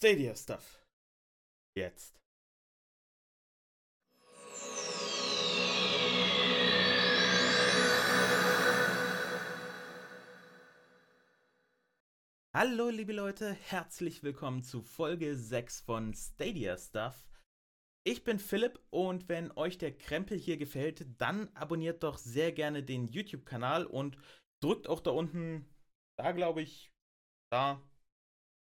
Stadia 0.00 0.32
Stuff. 0.36 0.86
Jetzt. 1.74 2.22
Hallo 12.54 12.90
liebe 12.90 13.12
Leute, 13.12 13.52
herzlich 13.52 14.22
willkommen 14.22 14.62
zu 14.62 14.82
Folge 14.82 15.36
6 15.36 15.80
von 15.80 16.14
Stadia 16.14 16.78
Stuff. 16.78 17.28
Ich 18.06 18.22
bin 18.22 18.38
Philipp 18.38 18.78
und 18.90 19.28
wenn 19.28 19.50
euch 19.50 19.78
der 19.78 19.98
Krempel 19.98 20.38
hier 20.38 20.58
gefällt, 20.58 21.20
dann 21.20 21.48
abonniert 21.56 22.04
doch 22.04 22.18
sehr 22.18 22.52
gerne 22.52 22.84
den 22.84 23.08
YouTube-Kanal 23.08 23.84
und 23.84 24.16
drückt 24.62 24.86
auch 24.86 25.00
da 25.00 25.10
unten, 25.10 25.68
da 26.16 26.30
glaube 26.30 26.62
ich, 26.62 26.92
da, 27.50 27.82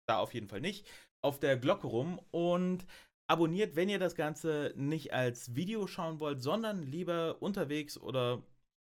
da 0.08 0.18
auf 0.18 0.34
jeden 0.34 0.48
Fall 0.48 0.60
nicht, 0.60 0.88
auf 1.22 1.38
der 1.40 1.56
Glocke 1.56 1.86
rum 1.86 2.20
und 2.30 2.86
abonniert, 3.28 3.76
wenn 3.76 3.88
ihr 3.88 3.98
das 3.98 4.14
Ganze 4.14 4.72
nicht 4.76 5.12
als 5.12 5.54
Video 5.54 5.86
schauen 5.86 6.20
wollt, 6.20 6.42
sondern 6.42 6.82
lieber 6.82 7.40
unterwegs 7.40 7.96
oder 7.98 8.42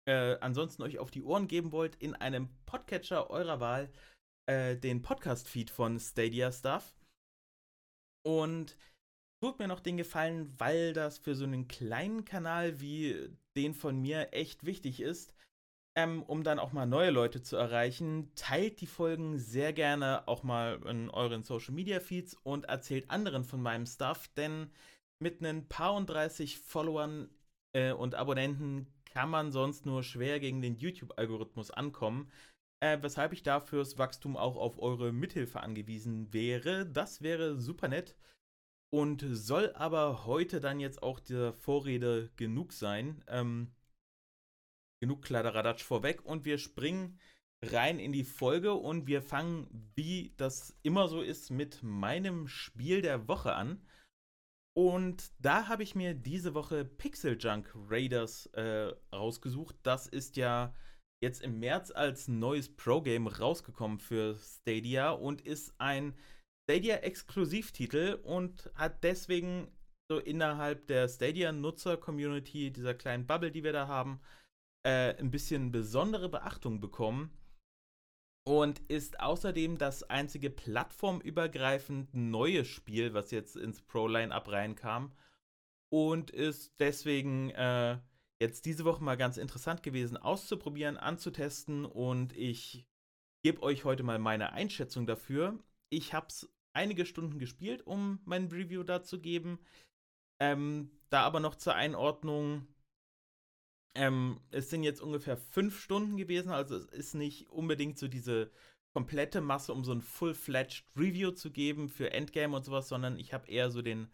äh, 0.05 0.37
ansonsten 0.41 0.83
euch 0.83 0.99
auf 0.99 1.11
die 1.11 1.23
Ohren 1.23 1.47
geben 1.47 1.71
wollt, 1.71 1.95
in 1.95 2.13
einem 2.15 2.49
Podcatcher 2.65 3.29
eurer 3.29 3.59
Wahl 3.59 3.89
äh, 4.47 4.75
den 4.75 5.01
Podcast-Feed 5.01 5.69
von 5.69 5.99
Stadia 5.99 6.51
Stuff. 6.51 6.95
Und 8.25 8.77
tut 9.41 9.59
mir 9.59 9.67
noch 9.67 9.79
den 9.79 9.97
Gefallen, 9.97 10.53
weil 10.57 10.93
das 10.93 11.17
für 11.17 11.35
so 11.35 11.45
einen 11.45 11.67
kleinen 11.67 12.25
Kanal 12.25 12.79
wie 12.81 13.29
den 13.55 13.73
von 13.73 14.01
mir 14.01 14.33
echt 14.33 14.65
wichtig 14.65 15.01
ist, 15.01 15.33
ähm, 15.95 16.23
um 16.23 16.43
dann 16.43 16.59
auch 16.59 16.71
mal 16.71 16.85
neue 16.85 17.11
Leute 17.11 17.41
zu 17.41 17.55
erreichen, 17.55 18.31
teilt 18.35 18.81
die 18.81 18.87
Folgen 18.87 19.37
sehr 19.37 19.73
gerne 19.73 20.27
auch 20.27 20.43
mal 20.43 20.81
in 20.87 21.09
euren 21.09 21.43
Social 21.43 21.73
Media 21.73 21.99
Feeds 21.99 22.33
und 22.33 22.65
erzählt 22.65 23.09
anderen 23.09 23.43
von 23.43 23.61
meinem 23.61 23.85
Stuff, 23.85 24.27
denn 24.35 24.71
mit 25.19 25.41
ein 25.41 25.67
paar 25.67 25.93
und 25.93 26.09
30 26.09 26.59
Followern 26.59 27.29
äh, 27.73 27.91
und 27.91 28.15
Abonnenten 28.15 28.87
kann 29.05 29.29
man 29.29 29.51
sonst 29.51 29.85
nur 29.85 30.03
schwer 30.03 30.39
gegen 30.39 30.61
den 30.61 30.77
YouTube-Algorithmus 30.77 31.69
ankommen, 31.69 32.31
äh, 32.79 32.97
weshalb 33.01 33.31
ich 33.31 33.43
da 33.43 33.59
fürs 33.59 33.97
Wachstum 33.99 34.35
auch 34.35 34.55
auf 34.55 34.79
eure 34.79 35.13
Mithilfe 35.13 35.61
angewiesen 35.61 36.33
wäre. 36.33 36.87
Das 36.87 37.21
wäre 37.21 37.59
super 37.59 37.87
nett 37.87 38.15
und 38.93 39.25
soll 39.27 39.71
aber 39.73 40.25
heute 40.25 40.59
dann 40.59 40.79
jetzt 40.79 41.01
auch 41.01 41.19
der 41.19 41.53
Vorrede 41.53 42.31
genug 42.35 42.73
sein. 42.73 43.23
Ähm, 43.27 43.71
genug 45.03 45.21
Kladderadatsch 45.21 45.83
vorweg 45.83 46.23
und 46.23 46.45
wir 46.45 46.57
springen 46.57 47.19
rein 47.61 47.99
in 47.99 48.13
die 48.13 48.23
Folge 48.23 48.73
und 48.73 49.05
wir 49.05 49.21
fangen, 49.21 49.67
wie 49.95 50.33
das 50.37 50.77
immer 50.81 51.09
so 51.09 51.21
ist, 51.21 51.51
mit 51.51 51.83
meinem 51.83 52.47
Spiel 52.47 53.01
der 53.01 53.27
Woche 53.27 53.53
an. 53.53 53.85
Und 54.77 55.33
da 55.39 55.67
habe 55.67 55.83
ich 55.83 55.93
mir 55.93 56.13
diese 56.13 56.53
Woche 56.53 56.85
Pixel 56.85 57.37
Junk 57.37 57.69
Raiders 57.89 58.45
äh, 58.53 58.93
rausgesucht. 59.13 59.75
Das 59.83 60.07
ist 60.07 60.37
ja 60.37 60.73
jetzt 61.21 61.41
im 61.41 61.59
März 61.59 61.91
als 61.91 62.29
neues 62.29 62.73
Pro-Game 62.73 63.27
rausgekommen 63.27 63.99
für 63.99 64.37
Stadia 64.37 65.11
und 65.11 65.41
ist 65.41 65.73
ein 65.79 66.15
Stadia-Exklusivtitel 66.63 68.21
und 68.23 68.71
hat 68.75 69.03
deswegen 69.03 69.67
so 70.09 70.17
innerhalb 70.17 70.87
der 70.87 71.09
Stadia-Nutzer-Community, 71.09 72.71
dieser 72.71 72.93
kleinen 72.93 73.27
Bubble, 73.27 73.51
die 73.51 73.65
wir 73.65 73.73
da 73.73 73.87
haben, 73.89 74.21
äh, 74.83 75.15
ein 75.17 75.31
bisschen 75.31 75.71
besondere 75.71 76.29
Beachtung 76.29 76.79
bekommen 76.79 77.31
und 78.45 78.79
ist 78.89 79.19
außerdem 79.19 79.77
das 79.77 80.03
einzige 80.09 80.49
plattformübergreifend 80.49 82.13
neue 82.13 82.65
Spiel, 82.65 83.13
was 83.13 83.31
jetzt 83.31 83.55
ins 83.55 83.81
Pro-Line-Up 83.81 84.49
reinkam 84.49 85.13
und 85.89 86.31
ist 86.31 86.73
deswegen 86.79 87.51
äh, 87.51 87.97
jetzt 88.41 88.65
diese 88.65 88.83
Woche 88.83 89.03
mal 89.03 89.15
ganz 89.15 89.37
interessant 89.37 89.83
gewesen 89.83 90.17
auszuprobieren, 90.17 90.97
anzutesten 90.97 91.85
und 91.85 92.35
ich 92.35 92.85
gebe 93.43 93.61
euch 93.63 93.85
heute 93.85 94.03
mal 94.03 94.19
meine 94.19 94.53
Einschätzung 94.53 95.05
dafür. 95.05 95.59
Ich 95.89 96.13
habe 96.13 96.27
es 96.27 96.49
einige 96.73 97.05
Stunden 97.05 97.39
gespielt, 97.39 97.85
um 97.85 98.19
mein 98.25 98.47
Review 98.47 98.83
da 98.83 99.03
zu 99.03 99.21
geben. 99.21 99.59
Ähm, 100.39 100.91
da 101.09 101.21
aber 101.21 101.39
noch 101.39 101.55
zur 101.55 101.75
Einordnung, 101.75 102.67
ähm, 103.95 104.39
es 104.51 104.69
sind 104.69 104.83
jetzt 104.83 105.01
ungefähr 105.01 105.37
fünf 105.37 105.79
Stunden 105.79 106.17
gewesen, 106.17 106.51
also 106.51 106.75
es 106.75 106.85
ist 106.85 107.13
nicht 107.13 107.49
unbedingt 107.49 107.97
so 107.97 108.07
diese 108.07 108.51
komplette 108.93 109.41
Masse, 109.41 109.73
um 109.73 109.83
so 109.83 109.91
ein 109.91 110.01
full-fledged 110.01 110.85
Review 110.95 111.31
zu 111.31 111.51
geben 111.51 111.89
für 111.89 112.11
Endgame 112.11 112.55
und 112.55 112.63
sowas, 112.63 112.87
sondern 112.87 113.17
ich 113.17 113.33
habe 113.33 113.47
eher 113.47 113.71
so 113.71 113.81
den 113.81 114.11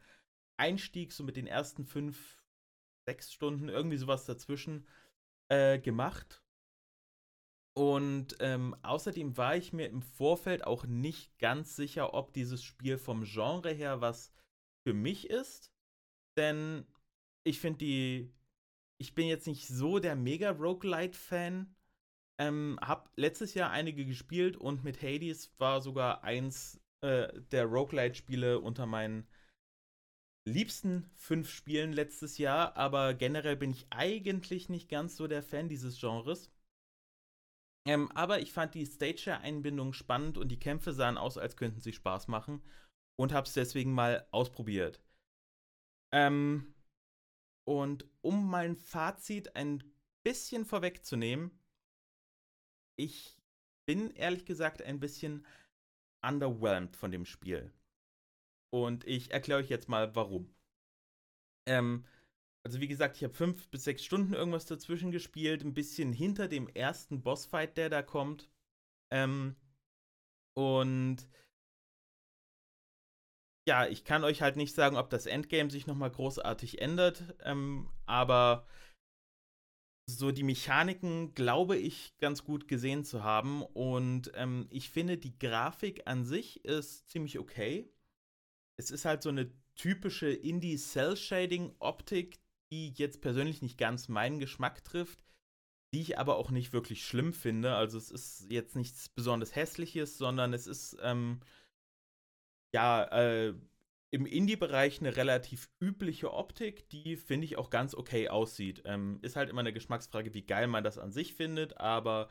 Einstieg 0.58 1.12
so 1.12 1.24
mit 1.24 1.38
den 1.38 1.48
ersten 1.48 1.86
fünf, 1.86 2.44
sechs 3.06 3.32
Stunden, 3.32 3.70
irgendwie 3.70 3.98
sowas 3.98 4.26
dazwischen 4.26 4.88
äh, 5.50 5.80
gemacht. 5.80 6.44
Und 7.74 8.36
ähm, 8.40 8.76
außerdem 8.84 9.38
war 9.38 9.56
ich 9.56 9.72
mir 9.72 9.88
im 9.88 10.02
Vorfeld 10.02 10.66
auch 10.66 10.86
nicht 10.86 11.38
ganz 11.40 11.76
sicher, 11.76 12.14
ob 12.14 12.34
dieses 12.34 12.64
Spiel 12.64 12.98
vom 12.98 13.24
Genre 13.24 13.72
her 13.72 14.02
was 14.02 14.34
für 14.84 14.94
mich 14.94 15.30
ist. 15.30 15.72
Denn 16.36 16.86
ich 17.44 17.60
finde 17.60 17.80
die 17.80 18.34
ich 19.00 19.16
bin 19.16 19.28
jetzt 19.28 19.48
nicht 19.48 19.68
so 19.68 20.00
der 20.00 20.16
mega 20.16 20.52
Roguelite-Fan. 20.52 21.74
Ähm, 22.40 22.80
hab 22.82 23.12
letztes 23.16 23.54
Jahr 23.54 23.72
einige 23.72 24.06
gespielt 24.06 24.56
und 24.56 24.84
mit 24.84 25.02
Hades 25.02 25.54
war 25.58 25.82
sogar 25.82 26.24
eins 26.24 26.80
äh, 27.02 27.42
der 27.52 27.66
Roguelite-Spiele 27.66 28.60
unter 28.60 28.86
meinen 28.86 29.28
liebsten 30.48 31.10
fünf 31.16 31.50
Spielen 31.50 31.94
letztes 31.94 32.38
Jahr, 32.38 32.76
aber 32.76 33.14
generell 33.14 33.56
bin 33.56 33.72
ich 33.72 33.88
eigentlich 33.90 34.70
nicht 34.70 34.90
ganz 34.90 35.16
so 35.16 35.28
der 35.28 35.44
Fan 35.44 35.70
dieses 35.70 36.00
Genres. 36.00 36.52
Ähm, 37.88 38.12
aber 38.14 38.40
ich 38.40 38.52
fand 38.52 38.74
die 38.74 38.86
Stage-Einbindung 38.86 39.94
spannend 39.94 40.38
und 40.38 40.50
die 40.50 40.60
Kämpfe 40.60 40.94
sahen 40.94 41.18
aus, 41.18 41.38
als 41.38 41.56
könnten 41.56 41.80
sie 41.80 41.94
Spaß 41.94 42.28
machen 42.28 42.62
und 43.18 43.34
hab's 43.34 43.54
deswegen 43.54 43.94
mal 43.94 44.28
ausprobiert. 44.32 45.02
Ähm, 46.12 46.74
und 47.70 48.08
um 48.22 48.50
mein 48.50 48.76
Fazit 48.76 49.56
ein 49.56 49.84
bisschen 50.24 50.66
vorwegzunehmen, 50.66 51.52
ich 52.96 53.38
bin 53.86 54.10
ehrlich 54.10 54.48
gesagt 54.48 54.82
ein 54.82 55.00
bisschen 55.00 55.46
underwhelmed 56.26 56.96
von 56.96 57.12
dem 57.12 57.26
Spiel. 57.26 57.72
Und 58.74 59.06
ich 59.06 59.30
erkläre 59.30 59.60
euch 59.60 59.70
jetzt 59.70 59.88
mal 59.88 60.16
warum. 60.16 60.52
Ähm, 61.68 62.08
also 62.66 62.82
wie 62.82 62.88
gesagt, 62.88 63.18
ich 63.18 63.24
habe 63.24 63.36
fünf 63.36 63.70
bis 63.70 63.84
sechs 63.84 64.04
Stunden 64.04 64.34
irgendwas 64.34 64.66
dazwischen 64.66 65.12
gespielt, 65.12 65.64
ein 65.64 65.76
bisschen 65.76 66.12
hinter 66.12 66.48
dem 66.48 66.70
ersten 66.70 67.22
Bossfight, 67.22 67.78
der 67.78 67.92
da 67.92 68.02
kommt. 68.02 68.50
Ähm, 69.12 69.56
und 70.56 71.18
ja, 73.70 73.86
ich 73.86 74.04
kann 74.04 74.24
euch 74.24 74.42
halt 74.42 74.56
nicht 74.56 74.74
sagen, 74.74 74.98
ob 74.98 75.12
das 75.12 75.28
Endgame 75.28 75.70
sich 75.70 75.86
nochmal 75.86 76.10
großartig 76.10 76.82
ändert, 76.82 77.36
ähm, 77.44 77.88
aber 78.08 78.66
so 80.10 80.32
die 80.32 80.42
Mechaniken 80.42 81.36
glaube 81.36 81.78
ich 81.78 82.18
ganz 82.18 82.44
gut 82.44 82.68
gesehen 82.68 83.04
zu 83.04 83.24
haben 83.24 83.62
und 83.62 84.32
ähm, 84.34 84.66
ich 84.72 84.90
finde 84.90 85.20
die 85.20 85.38
Grafik 85.38 86.08
an 86.08 86.26
sich 86.26 86.66
ist 86.66 87.12
ziemlich 87.12 87.38
okay. 87.38 87.94
Es 88.80 88.90
ist 88.90 89.06
halt 89.06 89.22
so 89.22 89.30
eine 89.30 89.52
typische 89.76 90.32
Indie-Cell-Shading-Optik, 90.32 92.40
die 92.72 92.92
jetzt 92.94 93.22
persönlich 93.22 93.62
nicht 93.62 93.78
ganz 93.78 94.08
meinen 94.08 94.40
Geschmack 94.40 94.84
trifft, 94.84 95.24
die 95.94 96.02
ich 96.02 96.18
aber 96.18 96.38
auch 96.38 96.50
nicht 96.50 96.74
wirklich 96.74 97.06
schlimm 97.06 97.34
finde. 97.34 97.76
Also 97.76 98.00
es 98.00 98.10
ist 98.10 98.48
jetzt 98.50 98.76
nichts 98.76 99.10
besonders 99.10 99.56
hässliches, 99.56 100.18
sondern 100.18 100.54
es 100.54 100.66
ist 100.66 100.98
ähm, 101.04 101.42
ja, 102.74 103.04
äh, 103.06 103.54
im 104.12 104.26
Indie-Bereich 104.26 105.00
eine 105.00 105.16
relativ 105.16 105.70
übliche 105.80 106.34
Optik, 106.34 106.90
die 106.90 107.16
finde 107.16 107.46
ich 107.46 107.58
auch 107.58 107.70
ganz 107.70 107.94
okay 107.94 108.30
aussieht. 108.30 108.82
Ähm, 108.86 109.20
ist 109.22 109.36
halt 109.36 109.50
immer 109.50 109.60
eine 109.60 109.74
Geschmacksfrage, 109.74 110.34
wie 110.34 110.46
geil 110.46 110.68
man 110.68 110.84
das 110.84 110.98
an 110.98 111.12
sich 111.12 111.36
findet, 111.36 111.78
aber 111.78 112.30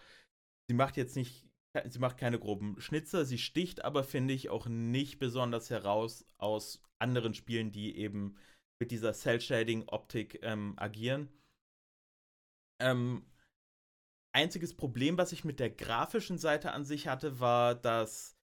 sie 0.69 0.75
macht 0.75 0.97
jetzt 0.97 1.15
nicht, 1.15 1.47
sie 1.87 1.99
macht 2.01 2.19
keine 2.19 2.39
groben 2.39 2.81
Schnitzer, 2.81 3.25
sie 3.25 3.39
sticht 3.39 3.85
aber, 3.85 4.03
finde 4.03 4.35
ich, 4.35 4.49
auch 4.51 4.67
nicht 4.67 5.19
besonders 5.19 5.71
heraus 5.71 6.27
aus 6.39 6.83
anderen 6.99 7.35
Spielen, 7.35 7.71
die 7.71 7.97
eben 7.97 8.37
mit 8.81 8.91
dieser 8.91 9.13
Cell-Shading-Optik 9.13 10.41
ähm, 10.43 10.75
agieren. 10.77 11.29
Ähm, 12.81 13.25
einziges 14.33 14.77
Problem, 14.77 15.19
was 15.19 15.33
ich 15.33 15.45
mit 15.45 15.61
der 15.61 15.71
grafischen 15.71 16.39
Seite 16.39 16.73
an 16.73 16.85
sich 16.85 17.09
hatte, 17.09 17.41
war, 17.41 17.75
dass 17.75 18.38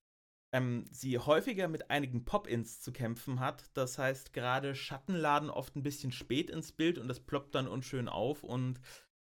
ähm, 0.56 0.86
sie 0.90 1.20
häufiger 1.20 1.68
mit 1.68 1.92
einigen 1.92 2.24
Pop-ins 2.24 2.80
zu 2.80 2.94
kämpfen 2.94 3.42
hat. 3.42 3.66
Das 3.74 3.98
heißt, 3.98 4.32
gerade 4.32 4.74
Schatten 4.74 5.14
laden 5.14 5.50
oft 5.50 5.76
ein 5.76 5.84
bisschen 5.84 6.14
spät 6.14 6.50
ins 6.50 6.72
Bild 6.72 6.98
und 6.98 7.10
das 7.10 7.20
ploppt 7.20 7.56
dann 7.56 7.68
unschön 7.68 8.08
auf. 8.08 8.42
Und 8.42 8.80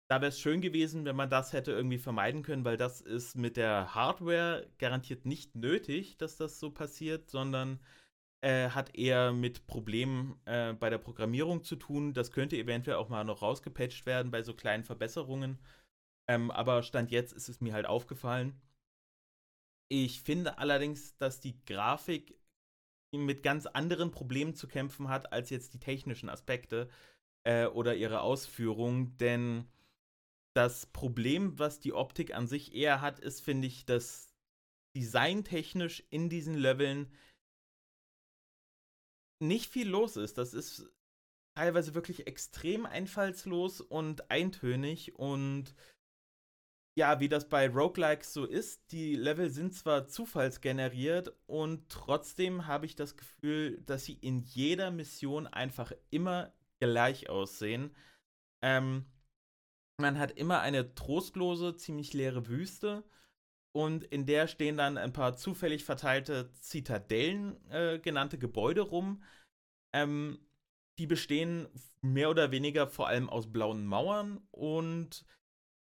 da 0.09 0.19
wäre 0.19 0.29
es 0.29 0.39
schön 0.39 0.61
gewesen, 0.61 1.05
wenn 1.05 1.15
man 1.15 1.29
das 1.29 1.53
hätte 1.53 1.73
irgendwie 1.73 1.99
vermeiden 1.99 2.41
können, 2.41 2.65
weil 2.65 2.75
das 2.75 3.01
ist 3.01 3.35
mit 3.35 3.55
der 3.55 3.93
Hardware 3.93 4.67
garantiert 4.79 5.25
nicht 5.27 5.55
nötig, 5.55 6.17
dass 6.17 6.37
das 6.37 6.59
so 6.59 6.71
passiert, 6.71 7.29
sondern 7.29 7.79
äh, 8.41 8.69
hat 8.69 8.95
eher 8.95 9.31
mit 9.31 9.67
Problemen 9.67 10.41
äh, 10.45 10.73
bei 10.73 10.89
der 10.89 10.97
Programmierung 10.97 11.63
zu 11.63 11.75
tun. 11.75 12.13
Das 12.15 12.31
könnte 12.31 12.57
eventuell 12.57 12.97
auch 12.97 13.09
mal 13.09 13.23
noch 13.25 13.43
rausgepatcht 13.43 14.07
werden 14.07 14.31
bei 14.31 14.41
so 14.41 14.55
kleinen 14.55 14.83
Verbesserungen. 14.83 15.59
Ähm, 16.27 16.49
aber 16.49 16.81
Stand 16.81 17.11
jetzt 17.11 17.31
ist 17.33 17.47
es 17.47 17.61
mir 17.61 17.73
halt 17.73 17.85
aufgefallen. 17.85 18.59
Ich 19.93 20.21
finde 20.21 20.57
allerdings, 20.57 21.17
dass 21.17 21.41
die 21.41 21.59
Grafik 21.65 22.39
mit 23.13 23.43
ganz 23.43 23.65
anderen 23.65 24.09
Problemen 24.09 24.55
zu 24.55 24.69
kämpfen 24.69 25.09
hat 25.09 25.33
als 25.33 25.49
jetzt 25.49 25.73
die 25.73 25.79
technischen 25.79 26.29
Aspekte 26.29 26.87
äh, 27.43 27.65
oder 27.65 27.93
ihre 27.93 28.21
Ausführung. 28.21 29.17
Denn 29.17 29.67
das 30.55 30.85
Problem, 30.85 31.59
was 31.59 31.81
die 31.81 31.91
Optik 31.91 32.33
an 32.33 32.47
sich 32.47 32.73
eher 32.73 33.01
hat, 33.01 33.19
ist, 33.19 33.41
finde 33.41 33.67
ich, 33.67 33.85
dass 33.85 34.33
designtechnisch 34.95 36.05
in 36.09 36.29
diesen 36.29 36.53
Leveln 36.53 37.11
nicht 39.41 39.69
viel 39.69 39.89
los 39.89 40.15
ist. 40.15 40.37
Das 40.37 40.53
ist 40.53 40.89
teilweise 41.57 41.95
wirklich 41.95 42.27
extrem 42.27 42.85
einfallslos 42.85 43.81
und 43.81 44.31
eintönig 44.31 45.15
und 45.19 45.75
ja, 46.97 47.19
wie 47.19 47.29
das 47.29 47.47
bei 47.47 47.69
Roguelikes 47.69 48.33
so 48.33 48.45
ist, 48.45 48.91
die 48.91 49.15
Level 49.15 49.49
sind 49.49 49.73
zwar 49.73 50.07
zufallsgeneriert 50.07 51.33
und 51.45 51.89
trotzdem 51.89 52.67
habe 52.67 52.85
ich 52.85 52.95
das 52.95 53.15
Gefühl, 53.15 53.81
dass 53.85 54.05
sie 54.05 54.13
in 54.13 54.41
jeder 54.41 54.91
Mission 54.91 55.47
einfach 55.47 55.93
immer 56.09 56.53
gleich 56.79 57.29
aussehen. 57.29 57.95
Ähm, 58.61 59.05
man 60.01 60.19
hat 60.19 60.31
immer 60.31 60.59
eine 60.61 60.93
trostlose, 60.95 61.77
ziemlich 61.77 62.13
leere 62.13 62.47
Wüste 62.47 63.03
und 63.73 64.03
in 64.03 64.25
der 64.25 64.47
stehen 64.47 64.75
dann 64.75 64.97
ein 64.97 65.13
paar 65.13 65.37
zufällig 65.37 65.85
verteilte 65.85 66.51
Zitadellen 66.53 67.55
äh, 67.69 67.99
genannte 67.99 68.37
Gebäude 68.37 68.81
rum. 68.81 69.23
Ähm, 69.93 70.39
die 70.99 71.07
bestehen 71.07 71.67
mehr 72.01 72.29
oder 72.29 72.51
weniger 72.51 72.87
vor 72.87 73.07
allem 73.07 73.29
aus 73.29 73.51
blauen 73.51 73.85
Mauern 73.85 74.41
und 74.51 75.25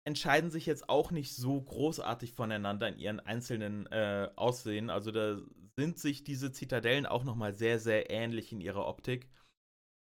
entscheiden 0.05 0.51
sich 0.51 0.65
jetzt 0.65 0.89
auch 0.89 1.11
nicht 1.11 1.35
so 1.35 1.61
großartig 1.61 2.33
voneinander 2.33 2.87
in 2.87 2.97
ihren 2.97 3.19
einzelnen 3.19 3.87
äh, 3.87 4.29
Aussehen. 4.35 4.89
Also 4.89 5.11
da 5.11 5.39
sind 5.77 5.99
sich 5.99 6.23
diese 6.23 6.51
Zitadellen 6.51 7.05
auch 7.05 7.23
nochmal 7.23 7.53
sehr, 7.53 7.79
sehr 7.79 8.09
ähnlich 8.09 8.51
in 8.51 8.61
ihrer 8.61 8.87
Optik. 8.87 9.27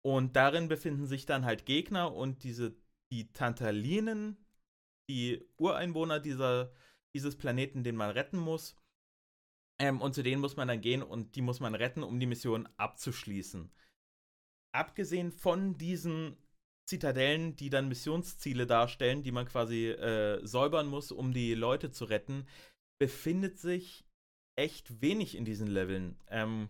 Und 0.05 0.35
darin 0.35 0.67
befinden 0.67 1.07
sich 1.07 1.25
dann 1.25 1.45
halt 1.45 1.65
Gegner 1.65 2.13
und 2.13 2.43
diese, 2.43 2.75
die 3.11 3.31
Tantalinen, 3.33 4.37
die 5.09 5.45
Ureinwohner 5.57 6.19
dieser 6.19 6.71
dieses 7.17 7.35
Planeten, 7.35 7.83
den 7.83 7.95
man 7.95 8.11
retten 8.11 8.37
muss. 8.37 8.75
Ähm, 9.79 10.01
und 10.01 10.13
zu 10.13 10.21
denen 10.21 10.39
muss 10.39 10.55
man 10.55 10.67
dann 10.67 10.81
gehen 10.81 11.01
und 11.01 11.35
die 11.35 11.41
muss 11.41 11.59
man 11.59 11.73
retten, 11.73 12.03
um 12.03 12.19
die 12.19 12.27
Mission 12.27 12.69
abzuschließen. 12.77 13.71
Abgesehen 14.71 15.31
von 15.31 15.77
diesen 15.79 16.37
Zitadellen, 16.87 17.55
die 17.55 17.69
dann 17.69 17.89
Missionsziele 17.89 18.65
darstellen, 18.65 19.21
die 19.21 19.31
man 19.31 19.45
quasi 19.45 19.87
äh, 19.89 20.45
säubern 20.45 20.87
muss, 20.87 21.11
um 21.11 21.33
die 21.33 21.53
Leute 21.53 21.91
zu 21.91 22.05
retten, 22.05 22.47
befindet 22.99 23.59
sich 23.59 24.05
echt 24.57 25.01
wenig 25.01 25.35
in 25.35 25.45
diesen 25.45 25.67
Leveln. 25.67 26.17
Ähm, 26.27 26.69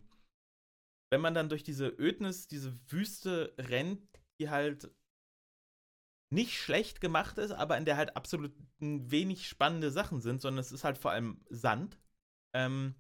wenn 1.12 1.22
man 1.22 1.34
dann 1.34 1.50
durch 1.50 1.64
diese 1.64 1.88
Ödnis, 1.88 2.48
diese 2.48 2.78
Wüste 2.92 3.54
rennt, 3.58 4.02
die 4.42 4.50
halt 4.50 4.92
nicht 6.34 6.58
schlecht 6.58 7.00
gemacht 7.00 7.38
ist, 7.38 7.52
aber 7.52 7.78
in 7.78 7.86
der 7.86 7.96
halt 7.96 8.18
absolut 8.18 8.52
wenig 8.80 9.48
spannende 9.48 9.92
Sachen 9.92 10.22
sind, 10.22 10.42
sondern 10.42 10.60
es 10.60 10.72
ist 10.72 10.84
halt 10.84 10.98
vor 10.98 11.12
allem 11.12 11.40
Sand. 11.50 11.98
Ähm, 12.54 12.96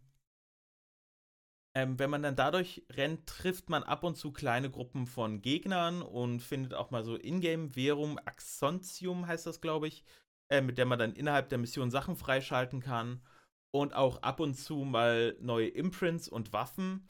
ähm, 1.77 1.99
wenn 1.99 2.09
man 2.09 2.23
dann 2.23 2.35
dadurch 2.35 2.81
rennt, 2.91 3.27
trifft 3.27 3.69
man 3.69 3.83
ab 3.83 4.03
und 4.03 4.17
zu 4.17 4.31
kleine 4.31 4.71
Gruppen 4.71 5.05
von 5.05 5.43
Gegnern 5.43 6.01
und 6.01 6.41
findet 6.41 6.73
auch 6.73 6.89
mal 6.89 7.03
so 7.03 7.15
Ingame-Währung, 7.15 8.17
Axontium 8.17 9.27
heißt 9.27 9.45
das, 9.45 9.61
glaube 9.61 9.87
ich, 9.87 10.03
äh, 10.49 10.61
mit 10.61 10.79
der 10.79 10.87
man 10.87 10.97
dann 10.97 11.13
innerhalb 11.13 11.49
der 11.49 11.59
Mission 11.59 11.91
Sachen 11.91 12.15
freischalten 12.15 12.79
kann. 12.79 13.21
Und 13.69 13.93
auch 13.93 14.23
ab 14.23 14.39
und 14.39 14.55
zu 14.55 14.77
mal 14.77 15.37
neue 15.39 15.67
Imprints 15.67 16.27
und 16.27 16.51
Waffen. 16.51 17.07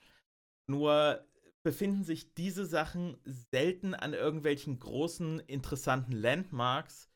Nur 0.70 1.26
befinden 1.64 2.04
sich 2.04 2.34
diese 2.34 2.66
Sachen 2.66 3.16
selten 3.24 3.94
an 3.94 4.14
irgendwelchen 4.14 4.80
großen, 4.80 5.40
interessanten 5.40 6.12
Landmarks, 6.12 7.10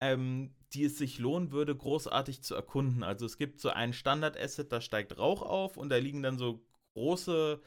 ähm, 0.00 0.54
die 0.72 0.84
es 0.84 0.96
sich 0.96 1.18
lohnen 1.18 1.50
würde, 1.50 1.76
großartig 1.76 2.42
zu 2.42 2.54
erkunden. 2.54 3.02
Also 3.02 3.26
es 3.26 3.36
gibt 3.36 3.60
so 3.60 3.68
ein 3.68 3.92
Standard-Asset, 3.92 4.72
da 4.72 4.80
steigt 4.80 5.18
Rauch 5.18 5.42
auf 5.42 5.76
und 5.76 5.90
da 5.90 5.96
liegen 5.98 6.22
dann 6.22 6.38
so 6.38 6.64
große 6.96 7.60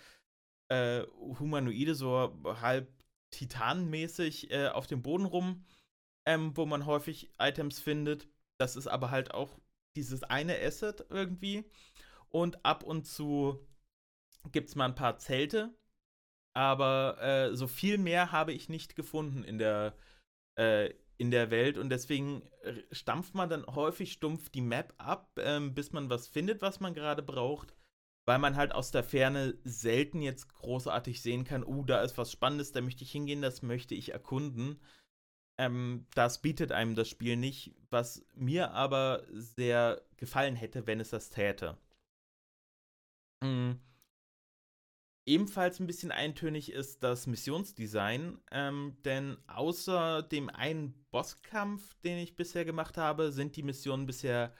äh, 0.69 1.03
Humanoide, 1.39 1.93
so 1.95 2.33
halb 2.61 2.91
titanmäßig 3.31 4.51
äh, 4.51 4.69
auf 4.69 4.87
dem 4.87 5.03
Boden 5.03 5.25
rum, 5.25 5.65
ähm, 6.25 6.57
wo 6.57 6.65
man 6.65 6.85
häufig 6.85 7.31
Items 7.39 7.79
findet. 7.79 8.27
Das 8.59 8.75
ist 8.75 8.87
aber 8.87 9.11
halt 9.11 9.33
auch 9.33 9.59
dieses 9.95 10.23
eine 10.23 10.59
Asset 10.59 11.05
irgendwie. 11.09 11.63
Und 12.29 12.65
ab 12.65 12.83
und 12.83 13.05
zu 13.05 13.67
gibt 14.51 14.69
es 14.69 14.75
mal 14.75 14.85
ein 14.85 14.95
paar 14.95 15.17
Zelte, 15.17 15.75
aber 16.55 17.17
äh, 17.21 17.55
so 17.55 17.67
viel 17.67 17.97
mehr 17.97 18.31
habe 18.31 18.53
ich 18.53 18.69
nicht 18.69 18.95
gefunden 18.95 19.43
in 19.43 19.57
der, 19.59 19.95
äh, 20.57 20.93
in 21.17 21.31
der 21.31 21.51
Welt 21.51 21.77
und 21.77 21.89
deswegen 21.89 22.43
äh, 22.63 22.81
stampft 22.91 23.35
man 23.35 23.49
dann 23.49 23.65
häufig 23.67 24.11
stumpf 24.11 24.49
die 24.49 24.61
Map 24.61 24.93
ab, 24.97 25.31
ähm, 25.37 25.75
bis 25.75 25.91
man 25.91 26.09
was 26.09 26.27
findet, 26.27 26.61
was 26.61 26.79
man 26.79 26.93
gerade 26.93 27.21
braucht, 27.21 27.75
weil 28.29 28.37
man 28.37 28.57
halt 28.57 28.73
aus 28.73 28.91
der 28.91 29.03
Ferne 29.03 29.57
selten 29.63 30.21
jetzt 30.21 30.53
großartig 30.53 31.19
sehen 31.23 31.45
kann, 31.45 31.63
uh, 31.63 31.83
da 31.83 32.03
ist 32.03 32.15
was 32.15 32.31
Spannendes, 32.31 32.71
da 32.71 32.79
möchte 32.79 33.03
ich 33.03 33.11
hingehen, 33.11 33.41
das 33.41 33.63
möchte 33.63 33.95
ich 33.95 34.11
erkunden. 34.11 34.79
Ähm, 35.57 36.05
das 36.13 36.39
bietet 36.39 36.71
einem 36.71 36.93
das 36.93 37.09
Spiel 37.09 37.37
nicht, 37.37 37.73
was 37.89 38.23
mir 38.35 38.69
aber 38.69 39.25
sehr 39.31 40.03
gefallen 40.15 40.55
hätte, 40.55 40.85
wenn 40.85 40.99
es 40.99 41.09
das 41.09 41.31
täte. 41.31 41.75
Mhm. 43.41 43.79
Ebenfalls 45.27 45.79
ein 45.79 45.87
bisschen 45.87 46.11
eintönig 46.11 46.71
ist 46.71 47.01
das 47.01 47.25
Missionsdesign, 47.25 48.39
ähm, 48.51 48.95
denn 49.05 49.37
außer 49.47 50.21
dem 50.21 50.51
einen 50.51 50.93
Bosskampf, 51.09 51.95
den 52.03 52.19
ich 52.19 52.35
bisher 52.35 52.63
gemacht 52.63 52.95
habe, 52.95 53.31
sind 53.31 53.55
die 53.55 53.63
Missionen 53.63 54.05
bisher 54.05 54.53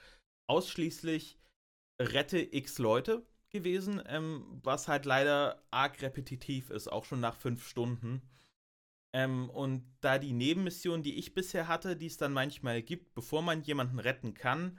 ausschließlich 0.48 1.38
rette 2.00 2.40
x 2.40 2.78
Leute 2.78 3.29
gewesen, 3.50 4.02
ähm, 4.06 4.60
was 4.62 4.88
halt 4.88 5.04
leider 5.04 5.62
arg 5.70 6.00
repetitiv 6.02 6.70
ist, 6.70 6.88
auch 6.88 7.04
schon 7.04 7.20
nach 7.20 7.36
fünf 7.36 7.66
Stunden. 7.66 8.22
Ähm, 9.12 9.50
und 9.50 9.84
da 10.00 10.18
die 10.18 10.32
Nebenmissionen, 10.32 11.02
die 11.02 11.18
ich 11.18 11.34
bisher 11.34 11.68
hatte, 11.68 11.96
die 11.96 12.06
es 12.06 12.16
dann 12.16 12.32
manchmal 12.32 12.82
gibt, 12.82 13.14
bevor 13.14 13.42
man 13.42 13.62
jemanden 13.62 13.98
retten 13.98 14.34
kann, 14.34 14.78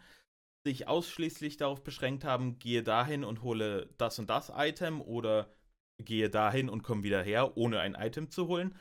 sich 0.66 0.88
ausschließlich 0.88 1.58
darauf 1.58 1.84
beschränkt 1.84 2.24
haben, 2.24 2.60
gehe 2.60 2.84
dahin 2.84 3.24
und 3.24 3.42
hole 3.42 3.90
das 3.98 4.20
und 4.20 4.30
das 4.30 4.52
Item 4.56 5.02
oder 5.02 5.52
gehe 5.98 6.30
dahin 6.30 6.70
und 6.70 6.84
komme 6.84 7.04
wieder 7.04 7.22
her, 7.24 7.58
ohne 7.58 7.80
ein 7.80 7.96
Item 7.96 8.30
zu 8.30 8.48
holen. 8.48 8.76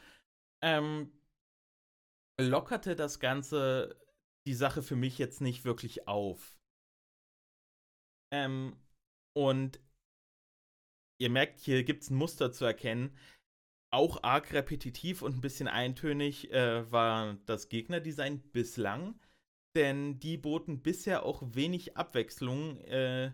Ähm, 0.62 1.10
lockerte 2.40 2.96
das 2.96 3.18
Ganze 3.18 3.98
die 4.46 4.54
Sache 4.54 4.82
für 4.82 4.96
mich 4.96 5.18
jetzt 5.18 5.40
nicht 5.40 5.64
wirklich 5.64 6.08
auf. 6.08 6.56
Ähm, 8.32 8.76
und 9.34 9.80
ihr 11.18 11.30
merkt, 11.30 11.60
hier 11.60 11.84
gibt 11.84 12.02
es 12.02 12.10
ein 12.10 12.16
Muster 12.16 12.52
zu 12.52 12.64
erkennen. 12.64 13.16
Auch 13.92 14.22
arg 14.22 14.52
repetitiv 14.52 15.22
und 15.22 15.36
ein 15.36 15.40
bisschen 15.40 15.68
eintönig 15.68 16.52
äh, 16.52 16.90
war 16.90 17.36
das 17.46 17.68
Gegnerdesign 17.68 18.40
bislang, 18.52 19.18
denn 19.76 20.20
die 20.20 20.36
boten 20.36 20.82
bisher 20.82 21.24
auch 21.24 21.42
wenig 21.54 21.96
Abwechslung. 21.96 22.78
Äh, 22.82 23.32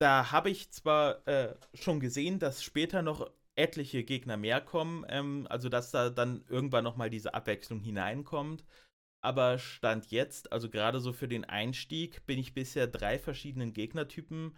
da 0.00 0.30
habe 0.30 0.50
ich 0.50 0.70
zwar 0.70 1.26
äh, 1.26 1.56
schon 1.74 2.00
gesehen, 2.00 2.38
dass 2.38 2.62
später 2.62 3.02
noch 3.02 3.30
etliche 3.56 4.04
Gegner 4.04 4.36
mehr 4.36 4.60
kommen, 4.60 5.04
ähm, 5.08 5.46
also 5.50 5.68
dass 5.68 5.90
da 5.90 6.10
dann 6.10 6.44
irgendwann 6.48 6.84
nochmal 6.84 7.10
diese 7.10 7.34
Abwechslung 7.34 7.80
hineinkommt. 7.80 8.64
Aber 9.20 9.58
Stand 9.58 10.10
jetzt, 10.10 10.52
also 10.52 10.70
gerade 10.70 11.00
so 11.00 11.12
für 11.12 11.28
den 11.28 11.44
Einstieg, 11.44 12.24
bin 12.26 12.38
ich 12.38 12.54
bisher 12.54 12.86
drei 12.86 13.18
verschiedenen 13.18 13.72
Gegnertypen 13.72 14.56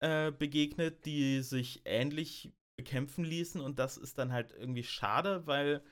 äh, 0.00 0.30
begegnet, 0.32 1.06
die 1.06 1.40
sich 1.42 1.82
ähnlich 1.84 2.52
bekämpfen 2.76 3.24
ließen. 3.24 3.60
Und 3.60 3.78
das 3.78 3.96
ist 3.96 4.18
dann 4.18 4.32
halt 4.32 4.52
irgendwie 4.52 4.84
schade, 4.84 5.46
weil 5.46 5.82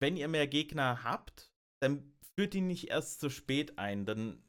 wenn 0.00 0.16
ihr 0.16 0.28
mehr 0.28 0.46
Gegner 0.46 1.02
habt, 1.02 1.50
dann 1.80 2.12
führt 2.36 2.54
die 2.54 2.60
nicht 2.60 2.88
erst 2.88 3.20
zu 3.20 3.30
spät 3.30 3.78
ein. 3.78 4.04
Dann 4.06 4.42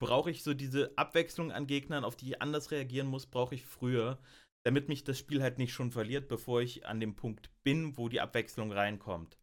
brauche 0.00 0.30
ich 0.30 0.42
so 0.42 0.54
diese 0.54 0.96
Abwechslung 0.96 1.52
an 1.52 1.66
Gegnern, 1.66 2.04
auf 2.04 2.16
die 2.16 2.30
ich 2.30 2.42
anders 2.42 2.70
reagieren 2.70 3.06
muss, 3.06 3.26
brauche 3.26 3.54
ich 3.54 3.64
früher, 3.64 4.18
damit 4.64 4.88
mich 4.88 5.04
das 5.04 5.18
Spiel 5.18 5.42
halt 5.42 5.58
nicht 5.58 5.72
schon 5.72 5.90
verliert, 5.90 6.28
bevor 6.28 6.60
ich 6.60 6.86
an 6.86 7.00
dem 7.00 7.14
Punkt 7.14 7.50
bin, 7.62 7.96
wo 7.96 8.08
die 8.08 8.20
Abwechslung 8.20 8.72
reinkommt. 8.72 9.38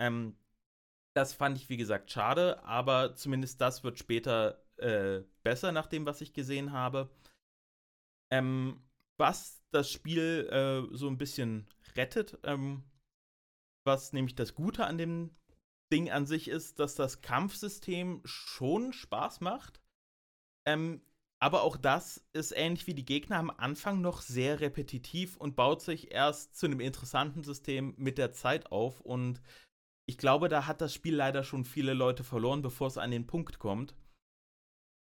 Ähm, 0.00 0.36
das 1.18 1.34
fand 1.34 1.58
ich, 1.58 1.68
wie 1.68 1.76
gesagt, 1.76 2.12
schade, 2.12 2.62
aber 2.62 3.16
zumindest 3.16 3.60
das 3.60 3.82
wird 3.82 3.98
später 3.98 4.62
äh, 4.76 5.22
besser 5.42 5.72
nach 5.72 5.88
dem, 5.88 6.06
was 6.06 6.20
ich 6.20 6.32
gesehen 6.32 6.72
habe. 6.72 7.10
Ähm, 8.30 8.80
was 9.18 9.60
das 9.72 9.90
Spiel 9.90 10.48
äh, 10.52 10.96
so 10.96 11.08
ein 11.08 11.18
bisschen 11.18 11.66
rettet, 11.96 12.38
ähm, 12.44 12.84
was 13.84 14.12
nämlich 14.12 14.36
das 14.36 14.54
Gute 14.54 14.86
an 14.86 14.96
dem 14.96 15.34
Ding 15.92 16.08
an 16.08 16.24
sich 16.24 16.46
ist, 16.46 16.78
dass 16.78 16.94
das 16.94 17.20
Kampfsystem 17.20 18.20
schon 18.24 18.92
Spaß 18.92 19.40
macht. 19.40 19.80
Ähm, 20.66 21.02
aber 21.40 21.62
auch 21.62 21.76
das 21.76 22.24
ist 22.32 22.52
ähnlich 22.52 22.86
wie 22.86 22.94
die 22.94 23.04
Gegner 23.04 23.38
am 23.38 23.50
Anfang 23.50 24.00
noch 24.00 24.20
sehr 24.20 24.60
repetitiv 24.60 25.36
und 25.36 25.56
baut 25.56 25.82
sich 25.82 26.12
erst 26.12 26.56
zu 26.56 26.66
einem 26.66 26.80
interessanten 26.80 27.42
System 27.42 27.94
mit 27.96 28.18
der 28.18 28.32
Zeit 28.32 28.70
auf. 28.70 29.00
Und 29.00 29.40
ich 30.08 30.16
glaube, 30.16 30.48
da 30.48 30.66
hat 30.66 30.80
das 30.80 30.94
Spiel 30.94 31.14
leider 31.14 31.44
schon 31.44 31.66
viele 31.66 31.92
Leute 31.92 32.24
verloren, 32.24 32.62
bevor 32.62 32.86
es 32.86 32.96
an 32.96 33.10
den 33.10 33.26
Punkt 33.26 33.58
kommt. 33.58 33.94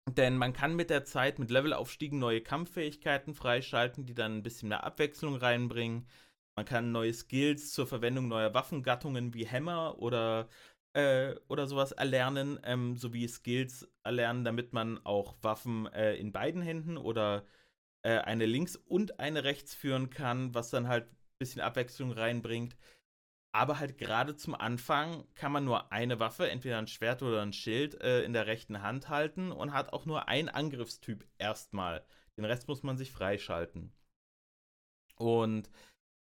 Denn 0.10 0.38
man 0.38 0.54
kann 0.54 0.74
mit 0.76 0.90
der 0.90 1.04
Zeit 1.04 1.38
mit 1.38 1.52
Levelaufstiegen 1.52 2.18
neue 2.18 2.40
Kampffähigkeiten 2.40 3.34
freischalten, 3.34 4.06
die 4.06 4.14
dann 4.14 4.38
ein 4.38 4.44
bisschen 4.44 4.70
mehr 4.70 4.86
Abwechslung 4.86 5.36
reinbringen. 5.36 6.08
Man 6.56 6.66
kann 6.66 6.94
neue 6.94 7.14
Skills 7.14 7.74
zur 7.74 7.88
Verwendung 7.88 8.30
neuer 8.30 8.54
Waffengattungen 8.54 9.34
wie 9.34 9.46
Hämmer 9.46 10.00
oder, 10.00 10.48
äh, 10.94 11.36
oder 11.50 11.68
sowas 11.68 11.92
erlernen, 11.92 12.58
ähm, 12.64 12.96
sowie 12.96 13.28
Skills 13.28 13.92
erlernen, 14.04 14.46
damit 14.46 14.72
man 14.72 15.06
auch 15.06 15.36
Waffen 15.42 15.88
äh, 15.88 16.16
in 16.16 16.32
beiden 16.32 16.62
Händen 16.62 16.96
oder 16.96 17.46
äh, 18.04 18.20
eine 18.20 18.46
links 18.46 18.78
und 18.78 19.20
eine 19.20 19.44
rechts 19.44 19.76
führen 19.76 20.10
kann, 20.10 20.54
was 20.54 20.70
dann 20.70 20.88
halt 20.88 21.12
ein 21.12 21.18
bisschen 21.40 21.62
Abwechslung 21.62 22.14
reinbringt. 22.14 22.78
Aber 23.56 23.80
halt 23.80 23.98
gerade 23.98 24.36
zum 24.36 24.54
Anfang 24.54 25.26
kann 25.34 25.54
man 25.54 25.64
nur 25.64 25.90
eine 25.94 26.20
Waffe, 26.20 26.50
entweder 26.50 26.78
ein 26.78 26.88
Schwert 26.88 27.24
oder 27.24 27.42
ein 27.42 27.54
Schild, 27.54 27.96
äh, 28.02 28.22
in 28.24 28.34
der 28.34 28.48
rechten 28.48 28.82
Hand 28.82 29.08
halten 29.08 29.54
und 29.54 29.72
hat 29.72 29.94
auch 29.94 30.06
nur 30.06 30.28
einen 30.28 30.50
Angriffstyp 30.50 31.26
erstmal. 31.38 32.06
Den 32.38 32.44
Rest 32.44 32.68
muss 32.68 32.84
man 32.84 32.98
sich 32.98 33.14
freischalten. 33.14 33.94
Und 35.16 35.72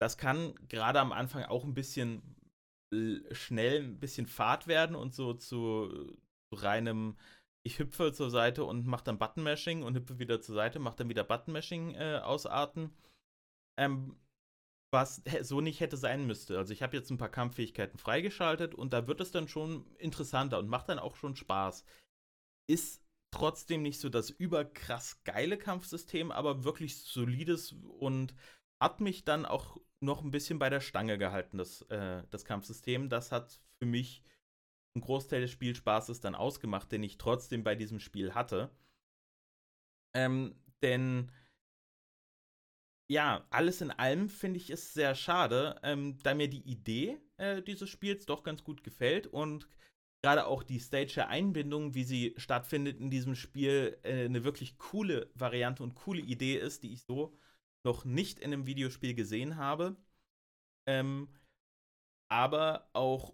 das 0.01 0.17
kann 0.17 0.55
gerade 0.67 0.99
am 0.99 1.13
Anfang 1.13 1.45
auch 1.45 1.63
ein 1.63 1.73
bisschen 1.73 2.21
schnell, 3.31 3.83
ein 3.83 3.99
bisschen 4.01 4.27
Fahrt 4.27 4.67
werden 4.67 4.97
und 4.97 5.13
so 5.13 5.33
zu, 5.33 6.17
reinem, 6.51 7.15
ich 7.65 7.79
hüpfe 7.79 8.11
zur 8.11 8.29
Seite 8.29 8.65
und 8.65 8.85
mache 8.85 9.05
dann 9.05 9.19
Button-Mashing 9.19 9.83
und 9.83 9.95
hüpfe 9.95 10.19
wieder 10.19 10.41
zur 10.41 10.55
Seite, 10.55 10.79
mache 10.79 10.97
dann 10.97 11.07
wieder 11.07 11.23
Button-Mashing 11.23 11.95
äh, 11.95 12.19
ausarten. 12.21 12.93
Ähm, 13.79 14.17
was 14.91 15.23
so 15.41 15.61
nicht 15.61 15.79
hätte 15.79 15.97
sein 15.97 16.27
müsste. 16.27 16.57
Also 16.57 16.73
ich 16.73 16.83
habe 16.83 16.95
jetzt 16.97 17.09
ein 17.09 17.17
paar 17.17 17.29
Kampffähigkeiten 17.29 17.97
freigeschaltet 17.97 18.75
und 18.75 18.93
da 18.93 19.07
wird 19.07 19.21
es 19.21 19.31
dann 19.31 19.47
schon 19.47 19.85
interessanter 19.97 20.59
und 20.59 20.67
macht 20.67 20.89
dann 20.89 20.99
auch 20.99 21.15
schon 21.15 21.35
Spaß. 21.35 21.85
Ist 22.69 23.01
trotzdem 23.31 23.81
nicht 23.81 23.99
so 23.99 24.09
das 24.09 24.29
überkrass 24.29 25.23
geile 25.23 25.57
Kampfsystem, 25.57 26.31
aber 26.31 26.63
wirklich 26.65 27.01
solides 27.03 27.71
und 27.71 28.35
hat 28.81 28.99
mich 28.99 29.23
dann 29.23 29.45
auch 29.45 29.77
noch 30.01 30.23
ein 30.23 30.31
bisschen 30.31 30.59
bei 30.59 30.69
der 30.69 30.81
Stange 30.81 31.17
gehalten, 31.17 31.57
das, 31.57 31.83
äh, 31.83 32.23
das 32.29 32.43
Kampfsystem. 32.43 33.09
Das 33.09 33.31
hat 33.31 33.61
für 33.79 33.85
mich 33.85 34.23
einen 34.93 35.03
Großteil 35.03 35.41
des 35.41 35.51
Spielspaßes 35.51 36.19
dann 36.19 36.35
ausgemacht, 36.35 36.91
den 36.91 37.03
ich 37.03 37.17
trotzdem 37.17 37.63
bei 37.63 37.75
diesem 37.75 37.99
Spiel 37.99 38.33
hatte. 38.33 38.69
Ähm, 40.13 40.55
denn 40.81 41.31
ja, 43.11 43.45
alles 43.49 43.81
in 43.81 43.91
allem 43.91 44.29
finde 44.29 44.57
ich 44.57 44.69
es 44.69 44.93
sehr 44.93 45.15
schade, 45.15 45.77
ähm, 45.83 46.17
da 46.23 46.33
mir 46.33 46.47
die 46.47 46.61
Idee 46.61 47.19
äh, 47.35 47.61
dieses 47.61 47.89
Spiels 47.89 48.25
doch 48.25 48.41
ganz 48.41 48.63
gut 48.63 48.85
gefällt 48.85 49.27
und 49.27 49.67
gerade 50.23 50.47
auch 50.47 50.63
die 50.63 50.79
Stage-Einbindung, 50.79 51.93
wie 51.93 52.05
sie 52.05 52.33
stattfindet 52.37 53.01
in 53.01 53.09
diesem 53.11 53.35
Spiel, 53.35 53.99
äh, 54.03 54.23
eine 54.25 54.45
wirklich 54.45 54.77
coole 54.77 55.29
Variante 55.35 55.83
und 55.83 55.95
coole 55.95 56.21
Idee 56.21 56.55
ist, 56.55 56.83
die 56.83 56.93
ich 56.93 57.03
so 57.03 57.37
noch 57.83 58.05
nicht 58.05 58.39
in 58.39 58.53
einem 58.53 58.65
Videospiel 58.65 59.13
gesehen 59.13 59.57
habe. 59.57 59.97
Ähm, 60.87 61.27
aber 62.29 62.89
auch 62.93 63.33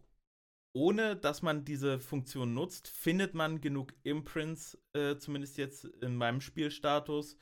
ohne 0.74 1.15
dass 1.15 1.43
man 1.43 1.65
diese 1.65 2.00
Funktion 2.00 2.55
nutzt, 2.55 2.88
findet 2.88 3.36
man 3.36 3.62
genug 3.62 3.93
Imprints, 4.03 4.75
äh, 4.93 5.17
zumindest 5.17 5.57
jetzt 5.57 5.86
in 5.86 6.15
meinem 6.15 6.41
Spielstatus, 6.41 7.38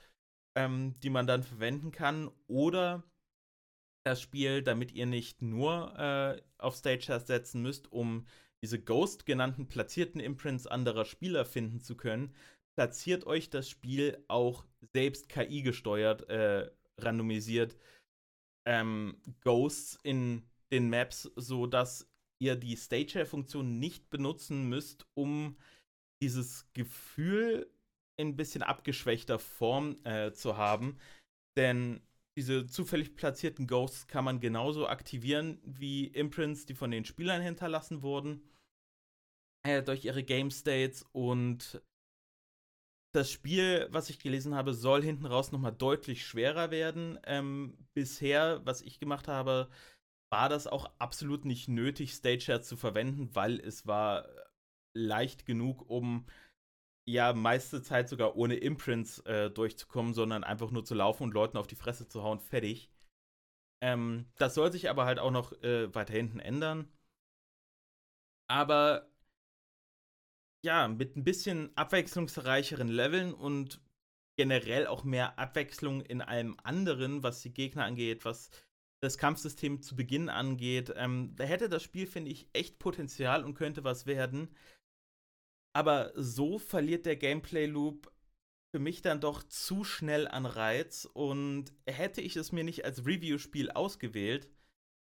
ähm, 0.56 0.96
die 1.04 1.10
man 1.10 1.28
dann 1.28 1.44
verwenden 1.44 1.92
kann. 1.92 2.32
Oder 2.48 3.04
das 4.06 4.22
Spiel, 4.22 4.62
damit 4.62 4.92
ihr 4.92 5.06
nicht 5.06 5.42
nur 5.42 5.98
äh, 5.98 6.42
auf 6.58 6.76
Stagehast 6.76 7.28
setzen 7.28 7.62
müsst, 7.62 7.92
um 7.92 8.26
diese 8.64 8.80
Ghost 8.80 9.26
genannten 9.26 9.68
platzierten 9.68 10.20
Imprints 10.20 10.68
anderer 10.68 11.06
Spieler 11.06 11.46
finden 11.46 11.82
zu 11.82 11.96
können, 11.96 12.34
platziert 12.76 13.26
euch 13.26 13.50
das 13.50 13.70
Spiel 13.70 14.24
auch 14.28 14.66
selbst 14.94 15.30
KI 15.30 15.62
gesteuert 15.62 16.30
äh, 16.30 16.70
randomisiert 17.00 17.76
ähm, 18.66 19.18
Ghosts 19.42 20.00
in 20.04 20.44
den 20.72 20.90
Maps, 20.90 21.32
so 21.36 21.68
dass 21.68 22.10
ihr 22.40 22.56
die 22.56 22.76
Stageshare-Funktion 22.76 23.80
nicht 23.80 24.10
benutzen 24.10 24.68
müsst, 24.68 25.06
um 25.14 25.58
dieses 26.22 26.68
Gefühl 26.74 27.70
in 28.18 28.30
ein 28.30 28.36
bisschen 28.36 28.64
abgeschwächter 28.64 29.40
Form 29.40 29.98
äh, 30.04 30.32
zu 30.32 30.58
haben. 30.58 30.98
Denn 31.58 32.02
diese 32.38 32.68
zufällig 32.68 33.16
platzierten 33.16 33.68
Ghosts 33.68 34.08
kann 34.08 34.26
man 34.26 34.40
genauso 34.40 34.88
aktivieren 34.88 35.60
wie 35.64 36.08
Imprints, 36.08 36.66
die 36.66 36.76
von 36.76 36.92
den 36.92 37.06
Spielern 37.06 37.42
hinterlassen 37.42 38.02
wurden. 38.02 38.50
Äh, 39.66 39.82
durch 39.82 40.06
ihre 40.06 40.24
Game 40.24 40.52
States 40.52 41.06
und 41.12 41.82
das 43.16 43.32
Spiel, 43.32 43.88
was 43.92 44.10
ich 44.10 44.20
gelesen 44.20 44.56
habe, 44.56 44.74
soll 44.74 45.02
hinten 45.02 45.26
raus 45.26 45.54
nochmal 45.54 45.72
deutlich 45.72 46.26
schwerer 46.26 46.70
werden. 46.70 47.18
Ähm, 47.24 47.78
bisher, 47.94 48.60
was 48.66 48.82
ich 48.82 49.00
gemacht 49.00 49.30
habe, 49.30 49.70
war 50.30 50.50
das 50.50 50.68
auch 50.68 50.92
absolut 51.00 51.46
nicht 51.46 51.70
nötig, 51.70 52.12
Stageshare 52.12 52.62
zu 52.62 52.76
verwenden, 52.76 53.34
weil 53.34 53.62
es 53.62 53.88
war 53.88 54.28
leicht 54.94 55.46
genug, 55.46 55.90
um 55.90 56.26
ja 57.06 57.34
meiste 57.34 57.82
Zeit 57.82 58.10
sogar 58.10 58.36
ohne 58.36 58.56
Imprints 58.56 59.20
äh, 59.20 59.50
durchzukommen, 59.52 60.14
sondern 60.14 60.44
einfach 60.44 60.72
nur 60.72 60.86
zu 60.86 60.96
laufen 60.96 61.24
und 61.24 61.34
Leuten 61.34 61.58
auf 61.58 61.68
die 61.68 61.76
Fresse 61.76 62.08
zu 62.08 62.24
hauen, 62.24 62.40
fertig. 62.40 62.90
Ähm, 63.82 64.26
das 64.38 64.56
soll 64.56 64.72
sich 64.72 64.90
aber 64.90 65.06
halt 65.06 65.20
auch 65.20 65.32
noch 65.32 65.54
äh, 65.64 65.94
weiter 65.94 66.14
hinten 66.14 66.40
ändern. 66.40 66.88
Aber 68.48 69.08
ja, 70.64 70.88
mit 70.88 71.16
ein 71.16 71.24
bisschen 71.24 71.72
abwechslungsreicheren 71.78 72.88
Leveln 72.88 73.34
und 73.34 73.82
generell 74.38 74.88
auch 74.88 75.04
mehr 75.04 75.38
Abwechslung 75.40 76.02
in 76.02 76.22
allem 76.22 76.58
anderen, 76.64 77.24
was 77.24 77.42
die 77.42 77.54
Gegner 77.54 77.86
angeht, 77.86 78.26
was 78.26 78.50
das 79.02 79.18
Kampfsystem 79.18 79.82
zu 79.82 79.96
Beginn 79.96 80.30
angeht. 80.30 80.92
Ähm, 80.96 81.34
da 81.36 81.44
hätte 81.44 81.70
das 81.70 81.84
Spiel, 81.84 82.08
finde 82.08 82.32
ich, 82.32 82.50
echt 82.54 82.80
Potenzial 82.80 83.44
und 83.44 83.54
könnte 83.54 83.84
was 83.84 84.06
werden. 84.08 84.50
Aber 85.76 86.14
so 86.16 86.58
verliert 86.58 87.06
der 87.06 87.18
Gameplay-Loop 87.18 88.10
für 88.74 88.80
mich 88.80 89.02
dann 89.02 89.20
doch 89.20 89.44
zu 89.44 89.84
schnell 89.84 90.28
an 90.28 90.46
Reiz 90.46 91.06
und 91.14 91.74
hätte 91.86 92.22
ich 92.22 92.36
es 92.38 92.52
mir 92.52 92.64
nicht 92.64 92.86
als 92.86 93.06
Review-Spiel 93.06 93.72
ausgewählt, 93.72 94.50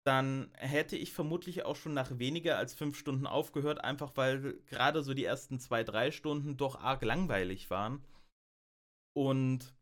dann 0.06 0.52
hätte 0.56 0.98
ich 0.98 1.14
vermutlich 1.14 1.64
auch 1.64 1.76
schon 1.76 1.94
nach 1.94 2.20
weniger 2.20 2.58
als 2.58 2.74
fünf 2.74 2.98
Stunden 2.98 3.28
aufgehört, 3.28 3.84
einfach 3.84 4.18
weil 4.18 4.60
gerade 4.66 5.04
so 5.04 5.14
die 5.14 5.24
ersten 5.24 5.60
zwei, 5.60 5.84
drei 5.84 6.12
Stunden 6.12 6.58
doch 6.58 6.76
arg 6.76 7.04
langweilig 7.04 7.70
waren. 7.70 8.06
Und 9.14 9.74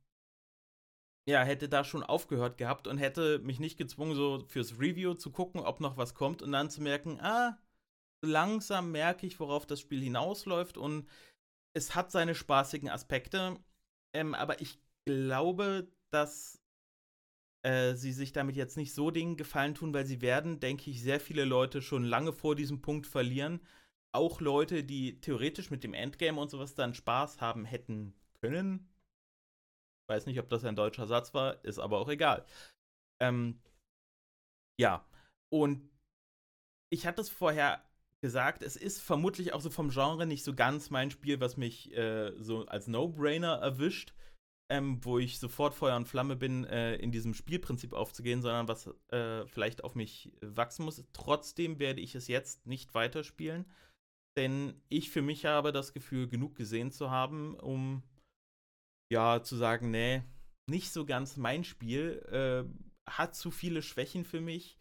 ja, 1.27 1.43
hätte 1.43 1.69
da 1.69 1.83
schon 1.83 2.03
aufgehört 2.03 2.57
gehabt 2.57 2.87
und 2.87 2.99
hätte 2.99 3.39
mich 3.39 3.59
nicht 3.59 3.77
gezwungen, 3.77 4.15
so 4.15 4.45
fürs 4.47 4.79
Review 4.79 5.15
zu 5.15 5.31
gucken, 5.31 5.61
ob 5.61 5.79
noch 5.79 5.97
was 5.97 6.13
kommt 6.13 6.41
und 6.41 6.51
dann 6.51 6.69
zu 6.69 6.81
merken, 6.81 7.19
ah, 7.19 7.57
langsam 8.23 8.91
merke 8.91 9.25
ich, 9.27 9.39
worauf 9.39 9.65
das 9.65 9.79
Spiel 9.79 10.01
hinausläuft 10.01 10.77
und 10.77 11.07
es 11.75 11.95
hat 11.95 12.11
seine 12.11 12.35
spaßigen 12.35 12.89
Aspekte, 12.89 13.57
ähm, 14.15 14.33
aber 14.33 14.61
ich 14.61 14.79
glaube, 15.05 15.91
dass 16.11 16.59
äh, 17.63 17.95
sie 17.95 18.13
sich 18.13 18.31
damit 18.31 18.55
jetzt 18.55 18.77
nicht 18.77 18.93
so 18.93 19.11
Dingen 19.11 19.37
gefallen 19.37 19.75
tun, 19.75 19.93
weil 19.93 20.05
sie 20.05 20.21
werden, 20.21 20.59
denke 20.59 20.89
ich, 20.89 21.01
sehr 21.01 21.19
viele 21.19 21.45
Leute 21.45 21.81
schon 21.81 22.03
lange 22.03 22.33
vor 22.33 22.55
diesem 22.55 22.81
Punkt 22.81 23.07
verlieren. 23.07 23.61
Auch 24.15 24.41
Leute, 24.41 24.83
die 24.83 25.19
theoretisch 25.21 25.69
mit 25.69 25.83
dem 25.83 25.93
Endgame 25.93 26.39
und 26.39 26.49
sowas 26.49 26.75
dann 26.75 26.93
Spaß 26.93 27.41
haben 27.41 27.65
hätten 27.65 28.15
können. 28.41 28.89
Weiß 30.09 30.25
nicht, 30.25 30.39
ob 30.39 30.49
das 30.49 30.63
ein 30.63 30.75
deutscher 30.75 31.07
Satz 31.07 31.33
war, 31.33 31.63
ist 31.65 31.79
aber 31.79 31.99
auch 31.99 32.09
egal. 32.09 32.45
Ähm, 33.21 33.59
ja, 34.79 35.05
und 35.51 35.89
ich 36.89 37.05
hatte 37.05 37.21
es 37.21 37.29
vorher 37.29 37.83
gesagt, 38.21 38.63
es 38.63 38.75
ist 38.75 39.01
vermutlich 39.01 39.53
auch 39.53 39.61
so 39.61 39.69
vom 39.69 39.89
Genre 39.89 40.25
nicht 40.25 40.43
so 40.43 40.55
ganz 40.55 40.89
mein 40.89 41.11
Spiel, 41.11 41.39
was 41.39 41.57
mich 41.57 41.95
äh, 41.95 42.33
so 42.39 42.65
als 42.65 42.87
No-Brainer 42.87 43.53
erwischt 43.55 44.13
ähm, 44.69 45.03
wo 45.03 45.17
ich 45.17 45.39
sofort 45.39 45.73
Feuer 45.73 45.95
und 45.95 46.07
Flamme 46.07 46.35
bin, 46.35 46.65
äh, 46.65 46.95
in 46.95 47.11
diesem 47.11 47.33
Spielprinzip 47.33 47.93
aufzugehen, 47.93 48.41
sondern 48.41 48.67
was 48.67 48.87
äh, 49.09 49.45
vielleicht 49.47 49.83
auf 49.83 49.95
mich 49.95 50.33
wachsen 50.41 50.83
muss. 50.83 51.03
Trotzdem 51.13 51.79
werde 51.79 52.01
ich 52.01 52.15
es 52.15 52.27
jetzt 52.27 52.67
nicht 52.67 52.93
weiterspielen, 52.93 53.65
denn 54.37 54.81
ich 54.89 55.09
für 55.09 55.21
mich 55.21 55.45
habe 55.45 55.71
das 55.71 55.93
Gefühl, 55.93 56.27
genug 56.27 56.55
gesehen 56.55 56.91
zu 56.91 57.09
haben, 57.09 57.55
um 57.55 58.03
ja 59.11 59.41
zu 59.41 59.55
sagen, 59.55 59.89
nee, 59.89 60.21
nicht 60.69 60.91
so 60.91 61.05
ganz 61.05 61.37
mein 61.37 61.63
Spiel. 61.63 62.21
Äh, 62.29 62.87
hat 63.09 63.35
zu 63.35 63.51
viele 63.51 63.81
Schwächen 63.81 64.25
für 64.25 64.41
mich. 64.41 64.77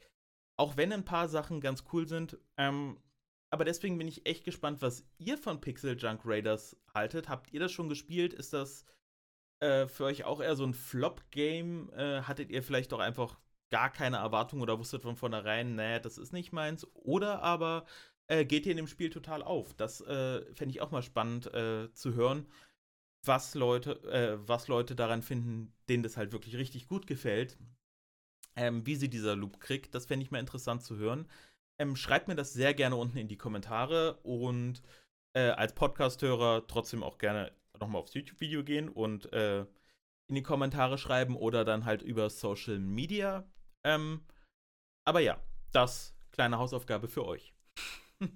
Auch 0.58 0.76
wenn 0.76 0.92
ein 0.92 1.04
paar 1.04 1.28
Sachen 1.28 1.60
ganz 1.60 1.84
cool 1.92 2.08
sind. 2.08 2.38
Ähm, 2.58 2.98
aber 3.56 3.64
deswegen 3.64 3.96
bin 3.96 4.06
ich 4.06 4.26
echt 4.26 4.44
gespannt, 4.44 4.82
was 4.82 5.02
ihr 5.16 5.38
von 5.38 5.62
Pixel 5.62 5.96
Junk 5.96 6.20
Raiders 6.26 6.76
haltet. 6.92 7.30
Habt 7.30 7.54
ihr 7.54 7.60
das 7.60 7.72
schon 7.72 7.88
gespielt? 7.88 8.34
Ist 8.34 8.52
das 8.52 8.84
äh, 9.60 9.86
für 9.86 10.04
euch 10.04 10.24
auch 10.24 10.42
eher 10.42 10.56
so 10.56 10.64
ein 10.64 10.74
Flop-Game? 10.74 11.90
Äh, 11.94 12.20
hattet 12.20 12.50
ihr 12.50 12.62
vielleicht 12.62 12.92
auch 12.92 12.98
einfach 12.98 13.40
gar 13.70 13.90
keine 13.90 14.18
Erwartung 14.18 14.60
oder 14.60 14.78
wusstet 14.78 15.00
von 15.00 15.16
vornherein, 15.16 15.74
naja, 15.74 15.98
das 16.00 16.18
ist 16.18 16.34
nicht 16.34 16.52
meins? 16.52 16.86
Oder 16.92 17.42
aber 17.42 17.86
äh, 18.26 18.44
geht 18.44 18.66
ihr 18.66 18.72
in 18.72 18.76
dem 18.76 18.88
Spiel 18.88 19.08
total 19.08 19.42
auf? 19.42 19.72
Das 19.72 20.02
äh, 20.02 20.44
fände 20.52 20.72
ich 20.72 20.82
auch 20.82 20.90
mal 20.90 21.02
spannend 21.02 21.52
äh, 21.54 21.90
zu 21.94 22.12
hören, 22.12 22.46
was 23.24 23.54
Leute, 23.54 24.02
äh, 24.12 24.38
was 24.46 24.68
Leute 24.68 24.94
daran 24.94 25.22
finden, 25.22 25.72
denen 25.88 26.02
das 26.02 26.18
halt 26.18 26.32
wirklich 26.32 26.56
richtig 26.56 26.88
gut 26.88 27.06
gefällt. 27.06 27.56
Ähm, 28.54 28.84
wie 28.86 28.96
sie 28.96 29.08
dieser 29.08 29.34
Loop 29.34 29.60
kriegt, 29.60 29.94
das 29.94 30.04
fände 30.04 30.24
ich 30.24 30.30
mal 30.30 30.40
interessant 30.40 30.82
zu 30.82 30.96
hören. 30.98 31.26
Ähm, 31.78 31.96
schreibt 31.96 32.28
mir 32.28 32.36
das 32.36 32.52
sehr 32.52 32.74
gerne 32.74 32.96
unten 32.96 33.18
in 33.18 33.28
die 33.28 33.36
Kommentare 33.36 34.18
und 34.22 34.82
äh, 35.36 35.50
als 35.50 35.74
Podcast-Hörer 35.74 36.66
trotzdem 36.66 37.02
auch 37.02 37.18
gerne 37.18 37.52
nochmal 37.78 38.00
aufs 38.00 38.14
YouTube-Video 38.14 38.64
gehen 38.64 38.88
und 38.88 39.32
äh, 39.32 39.66
in 40.28 40.34
die 40.34 40.42
Kommentare 40.42 40.98
schreiben 40.98 41.36
oder 41.36 41.64
dann 41.64 41.84
halt 41.84 42.02
über 42.02 42.30
Social 42.30 42.78
Media. 42.78 43.48
Ähm, 43.84 44.24
aber 45.06 45.20
ja, 45.20 45.40
das 45.72 46.16
kleine 46.32 46.58
Hausaufgabe 46.58 47.08
für 47.08 47.26
euch. 47.26 47.54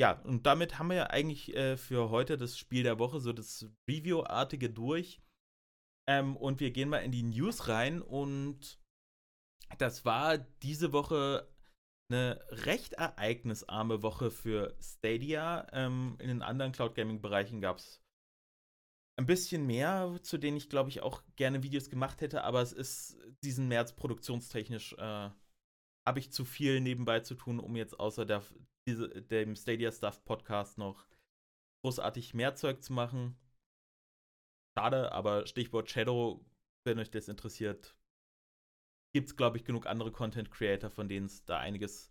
ja, 0.00 0.20
und 0.22 0.44
damit 0.44 0.78
haben 0.78 0.88
wir 0.88 0.96
ja 0.96 1.06
eigentlich 1.06 1.54
äh, 1.54 1.76
für 1.76 2.10
heute 2.10 2.36
das 2.36 2.58
Spiel 2.58 2.82
der 2.82 2.98
Woche, 2.98 3.20
so 3.20 3.32
das 3.32 3.66
Review-artige 3.88 4.70
durch. 4.70 5.22
Ähm, 6.08 6.36
und 6.36 6.60
wir 6.60 6.72
gehen 6.72 6.88
mal 6.88 6.98
in 6.98 7.12
die 7.12 7.22
News 7.22 7.68
rein 7.68 8.02
und 8.02 8.80
das 9.78 10.04
war 10.04 10.36
diese 10.36 10.92
Woche 10.92 11.48
eine 12.10 12.44
recht 12.50 12.94
ereignisarme 12.94 14.02
Woche 14.02 14.30
für 14.30 14.76
Stadia. 14.80 15.66
Ähm, 15.72 16.16
in 16.18 16.28
den 16.28 16.42
anderen 16.42 16.72
Cloud 16.72 16.94
Gaming 16.94 17.20
Bereichen 17.20 17.60
gab 17.60 17.78
es 17.78 18.02
ein 19.18 19.26
bisschen 19.26 19.66
mehr, 19.66 20.18
zu 20.22 20.38
denen 20.38 20.56
ich 20.56 20.68
glaube 20.68 20.90
ich 20.90 21.02
auch 21.02 21.22
gerne 21.36 21.62
Videos 21.62 21.90
gemacht 21.90 22.20
hätte, 22.20 22.44
aber 22.44 22.62
es 22.62 22.72
ist 22.72 23.18
diesen 23.44 23.68
März 23.68 23.92
produktionstechnisch 23.94 24.94
äh, 24.94 25.30
habe 26.06 26.18
ich 26.18 26.32
zu 26.32 26.44
viel 26.44 26.80
nebenbei 26.80 27.20
zu 27.20 27.34
tun, 27.34 27.60
um 27.60 27.76
jetzt 27.76 27.98
außer 27.98 28.26
der, 28.26 28.42
diese, 28.86 29.08
dem 29.08 29.54
Stadia 29.56 29.92
Stuff 29.92 30.24
Podcast 30.24 30.78
noch 30.78 31.06
großartig 31.84 32.34
mehr 32.34 32.54
Zeug 32.54 32.82
zu 32.82 32.92
machen. 32.92 33.36
Schade, 34.76 35.12
aber 35.12 35.46
Stichwort 35.46 35.90
Shadow, 35.90 36.44
wenn 36.84 36.98
euch 36.98 37.10
das 37.10 37.28
interessiert, 37.28 37.96
gibt 39.12 39.28
es, 39.28 39.36
glaube 39.36 39.56
ich, 39.56 39.64
genug 39.64 39.86
andere 39.86 40.12
Content 40.12 40.50
Creator, 40.50 40.90
von 40.90 41.08
denen 41.08 41.26
es 41.26 41.44
da 41.44 41.58
einiges 41.58 42.10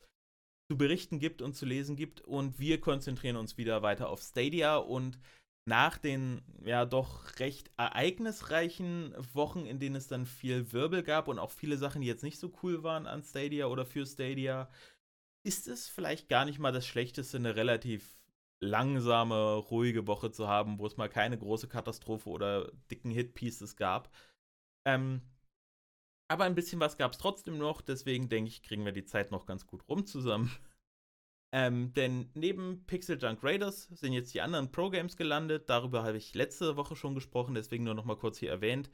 zu 0.69 0.77
berichten 0.77 1.19
gibt 1.19 1.41
und 1.41 1.55
zu 1.55 1.65
lesen 1.65 1.95
gibt. 1.95 2.21
Und 2.21 2.59
wir 2.59 2.79
konzentrieren 2.79 3.35
uns 3.35 3.57
wieder 3.57 3.81
weiter 3.81 4.09
auf 4.09 4.21
Stadia 4.21 4.77
und 4.77 5.19
nach 5.67 5.97
den 5.97 6.41
ja 6.63 6.85
doch 6.85 7.39
recht 7.39 7.71
ereignisreichen 7.77 9.13
Wochen, 9.33 9.65
in 9.65 9.79
denen 9.79 9.95
es 9.95 10.07
dann 10.07 10.25
viel 10.25 10.71
Wirbel 10.71 11.03
gab 11.03 11.27
und 11.27 11.39
auch 11.39 11.51
viele 11.51 11.77
Sachen, 11.77 12.01
die 12.01 12.07
jetzt 12.07 12.23
nicht 12.23 12.39
so 12.39 12.51
cool 12.63 12.83
waren 12.83 13.05
an 13.05 13.23
Stadia 13.23 13.67
oder 13.67 13.85
für 13.85 14.05
Stadia, 14.05 14.69
ist 15.43 15.67
es 15.67 15.87
vielleicht 15.87 16.29
gar 16.29 16.45
nicht 16.45 16.59
mal 16.59 16.71
das 16.71 16.85
Schlechteste, 16.85 17.37
eine 17.37 17.55
relativ 17.55 18.17
langsame, 18.59 19.55
ruhige 19.55 20.07
Woche 20.07 20.31
zu 20.31 20.47
haben, 20.47 20.79
wo 20.79 20.85
es 20.85 20.97
mal 20.97 21.09
keine 21.09 21.37
große 21.37 21.67
Katastrophe 21.67 22.29
oder 22.29 22.71
dicken 22.89 23.11
Hitpieces 23.11 23.75
gab. 23.75 24.11
Ähm, 24.85 25.21
aber 26.31 26.45
ein 26.45 26.55
bisschen 26.55 26.79
was 26.79 26.97
gab 26.97 27.11
es 27.11 27.17
trotzdem 27.17 27.57
noch, 27.57 27.81
deswegen 27.81 28.29
denke 28.29 28.47
ich, 28.47 28.63
kriegen 28.63 28.85
wir 28.85 28.93
die 28.93 29.03
Zeit 29.03 29.31
noch 29.31 29.45
ganz 29.45 29.67
gut 29.67 29.87
rum 29.87 30.05
zusammen. 30.05 30.51
Ähm, 31.53 31.91
denn 31.91 32.29
neben 32.33 32.85
Pixel 32.85 33.21
Junk 33.21 33.43
Raiders 33.43 33.89
sind 33.91 34.13
jetzt 34.13 34.33
die 34.33 34.39
anderen 34.39 34.71
Pro-Games 34.71 35.17
gelandet. 35.17 35.69
Darüber 35.69 36.03
habe 36.03 36.15
ich 36.15 36.33
letzte 36.33 36.77
Woche 36.77 36.95
schon 36.95 37.13
gesprochen, 37.13 37.55
deswegen 37.55 37.83
nur 37.83 37.93
noch 37.93 38.05
mal 38.05 38.15
kurz 38.15 38.37
hier 38.37 38.49
erwähnt. 38.49 38.89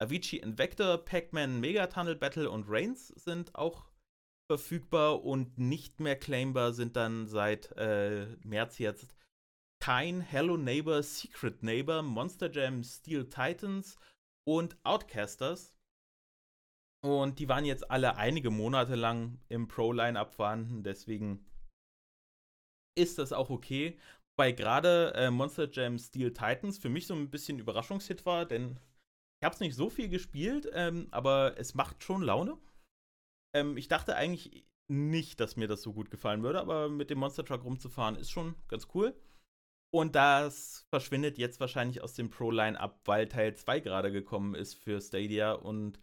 Avicii 0.00 0.40
Invector, 0.40 0.98
Pac-Man 0.98 1.60
Mega 1.60 1.86
Tunnel 1.86 2.16
Battle 2.16 2.50
und 2.50 2.64
Reigns 2.68 3.06
sind 3.08 3.54
auch 3.54 3.86
verfügbar 4.50 5.22
und 5.22 5.56
nicht 5.58 6.00
mehr 6.00 6.16
claimbar 6.16 6.72
sind 6.72 6.96
dann 6.96 7.28
seit 7.28 7.70
äh, 7.76 8.26
März 8.42 8.78
jetzt 8.78 9.14
Kine, 9.78 10.20
Hello 10.20 10.56
Neighbor, 10.56 11.04
Secret 11.04 11.62
Neighbor, 11.62 12.02
Monster 12.02 12.50
Jam, 12.50 12.82
Steel 12.82 13.28
Titans 13.30 13.96
und 14.44 14.76
Outcasters. 14.82 15.76
Und 17.02 17.38
die 17.38 17.48
waren 17.48 17.64
jetzt 17.64 17.90
alle 17.90 18.16
einige 18.16 18.50
Monate 18.50 18.94
lang 18.94 19.38
im 19.48 19.68
Pro-Line-Up 19.68 20.34
vorhanden, 20.34 20.82
deswegen 20.82 21.46
ist 22.98 23.18
das 23.18 23.32
auch 23.32 23.50
okay. 23.50 23.98
Weil 24.38 24.54
gerade 24.54 25.12
äh, 25.14 25.30
Monster 25.30 25.70
Jam 25.70 25.98
Steel 25.98 26.32
Titans 26.32 26.78
für 26.78 26.88
mich 26.88 27.06
so 27.06 27.14
ein 27.14 27.30
bisschen 27.30 27.58
Überraschungshit 27.58 28.24
war, 28.24 28.46
denn 28.46 28.78
ich 29.40 29.44
habe 29.44 29.54
es 29.54 29.60
nicht 29.60 29.74
so 29.74 29.88
viel 29.88 30.08
gespielt, 30.08 30.68
ähm, 30.72 31.08
aber 31.10 31.58
es 31.58 31.74
macht 31.74 32.02
schon 32.02 32.22
Laune. 32.22 32.58
Ähm, 33.54 33.76
ich 33.76 33.88
dachte 33.88 34.16
eigentlich 34.16 34.66
nicht, 34.90 35.40
dass 35.40 35.56
mir 35.56 35.68
das 35.68 35.82
so 35.82 35.92
gut 35.92 36.10
gefallen 36.10 36.42
würde, 36.42 36.60
aber 36.60 36.88
mit 36.88 37.10
dem 37.10 37.18
Monster 37.18 37.44
Truck 37.44 37.64
rumzufahren 37.64 38.16
ist 38.16 38.30
schon 38.30 38.54
ganz 38.68 38.88
cool. 38.94 39.14
Und 39.92 40.14
das 40.14 40.86
verschwindet 40.90 41.38
jetzt 41.38 41.58
wahrscheinlich 41.58 42.02
aus 42.02 42.14
dem 42.14 42.30
Pro-Line-Up, 42.30 43.00
weil 43.06 43.28
Teil 43.28 43.54
2 43.54 43.80
gerade 43.80 44.12
gekommen 44.12 44.54
ist 44.54 44.74
für 44.74 45.00
Stadia 45.00 45.52
und 45.52 45.98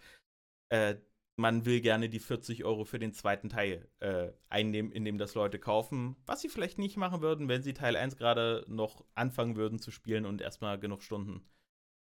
äh, 0.69 0.95
man 1.39 1.65
will 1.65 1.81
gerne 1.81 2.09
die 2.09 2.19
40 2.19 2.65
Euro 2.65 2.83
für 2.83 2.99
den 2.99 3.13
zweiten 3.13 3.49
Teil 3.49 3.87
äh, 3.99 4.31
einnehmen, 4.49 4.91
indem 4.91 5.17
das 5.17 5.35
Leute 5.35 5.59
kaufen, 5.59 6.15
was 6.25 6.41
sie 6.41 6.49
vielleicht 6.49 6.79
nicht 6.79 6.97
machen 6.97 7.21
würden, 7.21 7.47
wenn 7.47 7.61
sie 7.61 7.73
Teil 7.73 7.95
1 7.95 8.17
gerade 8.17 8.65
noch 8.67 9.05
anfangen 9.13 9.55
würden 9.55 9.79
zu 9.79 9.91
spielen 9.91 10.25
und 10.25 10.41
erstmal 10.41 10.79
genug 10.79 11.03
Stunden 11.03 11.47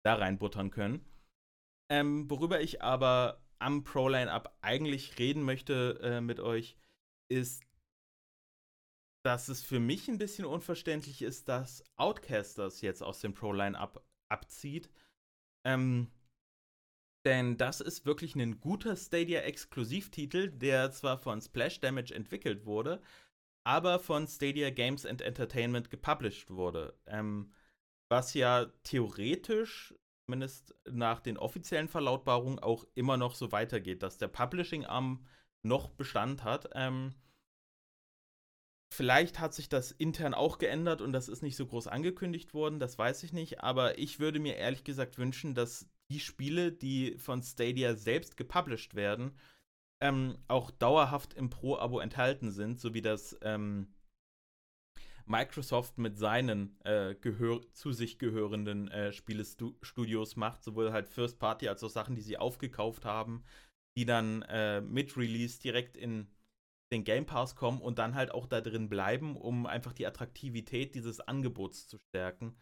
da 0.04 0.14
reinbuttern 0.14 0.70
können. 0.70 1.04
Ähm, 1.90 2.30
worüber 2.30 2.60
ich 2.60 2.82
aber 2.82 3.42
am 3.58 3.84
Pro-Line-Up 3.84 4.56
eigentlich 4.60 5.18
reden 5.18 5.42
möchte 5.42 5.98
äh, 6.02 6.20
mit 6.20 6.40
euch, 6.40 6.76
ist, 7.30 7.62
dass 9.24 9.48
es 9.48 9.62
für 9.62 9.80
mich 9.80 10.08
ein 10.08 10.18
bisschen 10.18 10.44
unverständlich 10.44 11.22
ist, 11.22 11.48
dass 11.48 11.84
Outcasters 11.96 12.80
jetzt 12.80 13.02
aus 13.02 13.20
dem 13.20 13.34
Pro-Line-Up 13.34 14.04
abzieht. 14.28 14.90
Ähm, 15.64 16.10
denn 17.24 17.56
das 17.56 17.80
ist 17.80 18.04
wirklich 18.04 18.34
ein 18.34 18.60
guter 18.60 18.96
Stadia-Exklusivtitel, 18.96 20.50
der 20.50 20.90
zwar 20.90 21.18
von 21.18 21.40
Splash 21.40 21.80
Damage 21.80 22.14
entwickelt 22.14 22.66
wurde, 22.66 23.00
aber 23.64 23.98
von 23.98 24.26
Stadia 24.26 24.70
Games 24.70 25.06
and 25.06 25.22
Entertainment 25.22 25.90
gepublished 25.90 26.50
wurde. 26.50 26.98
Ähm, 27.06 27.52
was 28.10 28.34
ja 28.34 28.66
theoretisch, 28.82 29.94
zumindest 30.26 30.74
nach 30.90 31.20
den 31.20 31.38
offiziellen 31.38 31.88
Verlautbarungen, 31.88 32.58
auch 32.58 32.84
immer 32.94 33.16
noch 33.16 33.34
so 33.34 33.52
weitergeht, 33.52 34.02
dass 34.02 34.18
der 34.18 34.28
Publishing-Arm 34.28 35.26
noch 35.64 35.90
Bestand 35.90 36.44
hat. 36.44 36.70
Ähm, 36.74 37.14
Vielleicht 38.92 39.40
hat 39.40 39.54
sich 39.54 39.70
das 39.70 39.90
intern 39.90 40.34
auch 40.34 40.58
geändert 40.58 41.00
und 41.00 41.14
das 41.14 41.28
ist 41.28 41.42
nicht 41.42 41.56
so 41.56 41.64
groß 41.64 41.86
angekündigt 41.86 42.52
worden, 42.52 42.78
das 42.78 42.98
weiß 42.98 43.22
ich 43.22 43.32
nicht. 43.32 43.60
Aber 43.62 43.98
ich 43.98 44.20
würde 44.20 44.38
mir 44.38 44.56
ehrlich 44.56 44.84
gesagt 44.84 45.16
wünschen, 45.16 45.54
dass 45.54 45.88
die 46.12 46.20
Spiele, 46.20 46.72
die 46.72 47.16
von 47.18 47.42
Stadia 47.42 47.94
selbst 47.94 48.36
gepublished 48.36 48.94
werden, 48.94 49.32
ähm, 50.00 50.38
auch 50.48 50.70
dauerhaft 50.70 51.34
im 51.34 51.48
Pro-Abo 51.48 52.00
enthalten 52.00 52.50
sind, 52.50 52.80
so 52.80 52.92
wie 52.92 53.02
das 53.02 53.38
ähm, 53.42 53.94
Microsoft 55.26 55.98
mit 55.98 56.18
seinen 56.18 56.78
äh, 56.84 57.14
zu 57.72 57.92
sich 57.92 58.18
gehörenden 58.18 58.88
äh, 58.88 59.12
Spielestudios 59.12 60.36
macht, 60.36 60.62
sowohl 60.62 60.92
halt 60.92 61.08
First 61.08 61.38
Party 61.38 61.68
als 61.68 61.82
auch 61.84 61.88
Sachen, 61.88 62.14
die 62.14 62.22
sie 62.22 62.36
aufgekauft 62.36 63.04
haben, 63.04 63.44
die 63.96 64.04
dann 64.04 64.42
äh, 64.42 64.80
mit 64.80 65.16
Release 65.16 65.60
direkt 65.60 65.96
in 65.96 66.28
den 66.92 67.04
Game 67.04 67.24
Pass 67.24 67.56
kommen 67.56 67.80
und 67.80 67.98
dann 67.98 68.14
halt 68.14 68.32
auch 68.32 68.46
da 68.46 68.60
drin 68.60 68.88
bleiben, 68.88 69.36
um 69.36 69.66
einfach 69.66 69.92
die 69.92 70.06
Attraktivität 70.06 70.94
dieses 70.94 71.20
Angebots 71.20 71.88
zu 71.88 71.98
stärken. 71.98 72.56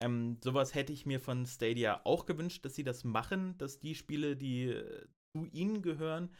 Ähm, 0.00 0.38
sowas 0.42 0.74
hätte 0.74 0.92
ich 0.92 1.06
mir 1.06 1.20
von 1.20 1.44
Stadia 1.46 2.00
auch 2.04 2.26
gewünscht, 2.26 2.64
dass 2.64 2.74
sie 2.74 2.84
das 2.84 3.04
machen, 3.04 3.58
dass 3.58 3.80
die 3.80 3.94
Spiele, 3.94 4.36
die 4.36 4.68
äh, 4.68 5.06
zu 5.32 5.46
ihnen 5.46 5.82
gehören, 5.82 6.30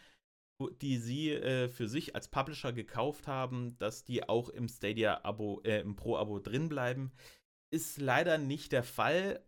die 0.81 0.99
sie 0.99 1.31
äh, 1.33 1.69
für 1.69 1.89
sich 1.89 2.15
als 2.15 2.29
Publisher 2.29 2.73
gekauft 2.73 3.27
haben, 3.27 3.77
dass 3.79 4.05
die 4.05 4.29
auch 4.29 4.49
im 4.49 4.69
Stadia-Abo, 4.69 5.63
äh, 5.65 5.81
im 5.81 5.97
Pro-Abo 5.97 6.41
drin 6.41 6.69
bleiben. 6.69 7.13
Ist 7.71 7.99
leider 7.99 8.39
nicht 8.39 8.73
der 8.73 8.83
Fall. 8.83 9.45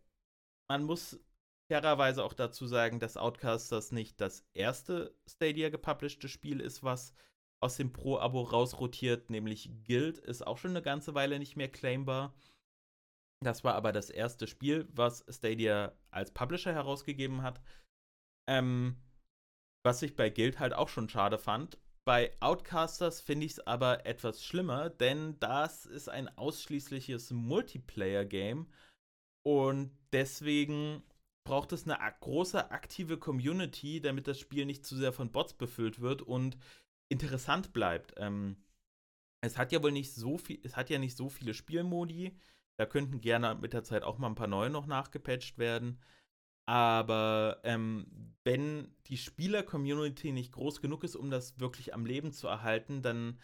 Man 0.68 0.84
muss 0.84 1.20
fairerweise 1.68 2.24
auch 2.24 2.34
dazu 2.34 2.66
sagen, 2.66 3.00
dass 3.00 3.16
Outcasters 3.16 3.92
nicht 3.92 4.20
das 4.20 4.44
erste 4.54 5.14
Stadia 5.28 5.68
gepublishte 5.68 6.28
Spiel 6.28 6.60
ist, 6.60 6.82
was 6.82 7.14
aus 7.60 7.76
dem 7.76 7.92
Pro-Abo 7.92 8.42
rausrotiert, 8.42 9.30
nämlich 9.30 9.70
Guild 9.84 10.18
ist 10.18 10.46
auch 10.46 10.58
schon 10.58 10.70
eine 10.70 10.82
ganze 10.82 11.14
Weile 11.14 11.38
nicht 11.38 11.56
mehr 11.56 11.68
claimbar. 11.68 12.34
Das 13.42 13.64
war 13.64 13.74
aber 13.74 13.92
das 13.92 14.10
erste 14.10 14.46
Spiel, 14.46 14.86
was 14.92 15.24
Stadia 15.28 15.92
als 16.10 16.30
Publisher 16.32 16.72
herausgegeben 16.72 17.42
hat. 17.42 17.60
Ähm, 18.48 18.96
was 19.82 20.02
ich 20.02 20.14
bei 20.14 20.28
Guild 20.28 20.58
halt 20.58 20.74
auch 20.74 20.88
schon 20.88 21.08
schade 21.08 21.38
fand. 21.38 21.78
Bei 22.06 22.32
Outcasters 22.40 23.20
finde 23.20 23.46
ich 23.46 23.52
es 23.52 23.66
aber 23.66 24.06
etwas 24.06 24.44
schlimmer, 24.44 24.90
denn 24.90 25.38
das 25.38 25.86
ist 25.86 26.08
ein 26.08 26.28
ausschließliches 26.36 27.30
Multiplayer-Game 27.30 28.66
und 29.46 29.96
deswegen 30.12 31.02
braucht 31.46 31.72
es 31.72 31.84
eine 31.84 31.98
große 32.20 32.70
aktive 32.70 33.18
Community, 33.18 34.00
damit 34.00 34.28
das 34.28 34.38
Spiel 34.38 34.66
nicht 34.66 34.84
zu 34.84 34.96
sehr 34.96 35.12
von 35.12 35.30
Bots 35.32 35.54
befüllt 35.54 36.00
wird 36.00 36.22
und 36.22 36.58
interessant 37.10 37.72
bleibt. 37.72 38.14
Ähm, 38.16 38.56
es 39.42 39.56
hat 39.56 39.72
ja 39.72 39.82
wohl 39.82 39.92
nicht 39.92 40.12
so 40.14 40.36
viel, 40.36 40.60
es 40.62 40.76
hat 40.76 40.90
ja 40.90 40.98
nicht 40.98 41.16
so 41.16 41.28
viele 41.28 41.54
Spielmodi. 41.54 42.38
Da 42.80 42.86
könnten 42.86 43.20
gerne 43.20 43.56
mit 43.56 43.74
der 43.74 43.84
Zeit 43.84 44.04
auch 44.04 44.16
mal 44.16 44.28
ein 44.28 44.34
paar 44.34 44.46
neue 44.46 44.70
noch 44.70 44.86
nachgepatcht 44.86 45.58
werden. 45.58 46.00
Aber 46.66 47.60
ähm, 47.62 48.06
wenn 48.42 48.96
die 49.08 49.18
Spieler-Community 49.18 50.32
nicht 50.32 50.52
groß 50.52 50.80
genug 50.80 51.04
ist, 51.04 51.14
um 51.14 51.30
das 51.30 51.60
wirklich 51.60 51.92
am 51.92 52.06
Leben 52.06 52.32
zu 52.32 52.48
erhalten, 52.48 53.02
dann 53.02 53.38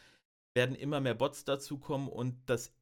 werden 0.54 0.74
immer 0.74 1.02
mehr 1.02 1.12
Bots 1.12 1.44
dazukommen 1.44 2.08
und 2.08 2.34
das 2.46 2.74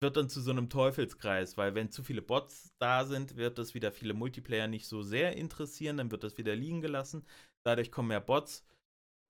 wird 0.00 0.16
dann 0.16 0.28
zu 0.28 0.40
so 0.40 0.52
einem 0.52 0.70
Teufelskreis, 0.70 1.56
weil 1.56 1.74
wenn 1.74 1.90
zu 1.90 2.04
viele 2.04 2.22
Bots 2.22 2.72
da 2.78 3.04
sind, 3.04 3.34
wird 3.34 3.58
das 3.58 3.74
wieder 3.74 3.90
viele 3.90 4.14
Multiplayer 4.14 4.68
nicht 4.68 4.86
so 4.86 5.02
sehr 5.02 5.36
interessieren, 5.36 5.96
dann 5.96 6.12
wird 6.12 6.22
das 6.22 6.38
wieder 6.38 6.54
liegen 6.54 6.80
gelassen. 6.80 7.26
Dadurch 7.64 7.90
kommen 7.90 8.10
mehr 8.10 8.20
Bots 8.20 8.64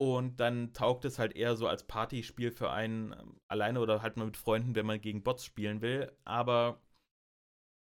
und 0.01 0.39
dann 0.39 0.73
taugt 0.73 1.05
es 1.05 1.19
halt 1.19 1.35
eher 1.35 1.55
so 1.55 1.67
als 1.67 1.85
Partyspiel 1.85 2.51
für 2.51 2.71
einen 2.71 3.11
ähm, 3.13 3.39
alleine 3.47 3.79
oder 3.79 4.01
halt 4.01 4.17
mal 4.17 4.25
mit 4.25 4.35
Freunden, 4.35 4.73
wenn 4.73 4.87
man 4.87 4.99
gegen 4.99 5.21
Bots 5.21 5.45
spielen 5.45 5.81
will. 5.81 6.11
Aber 6.25 6.81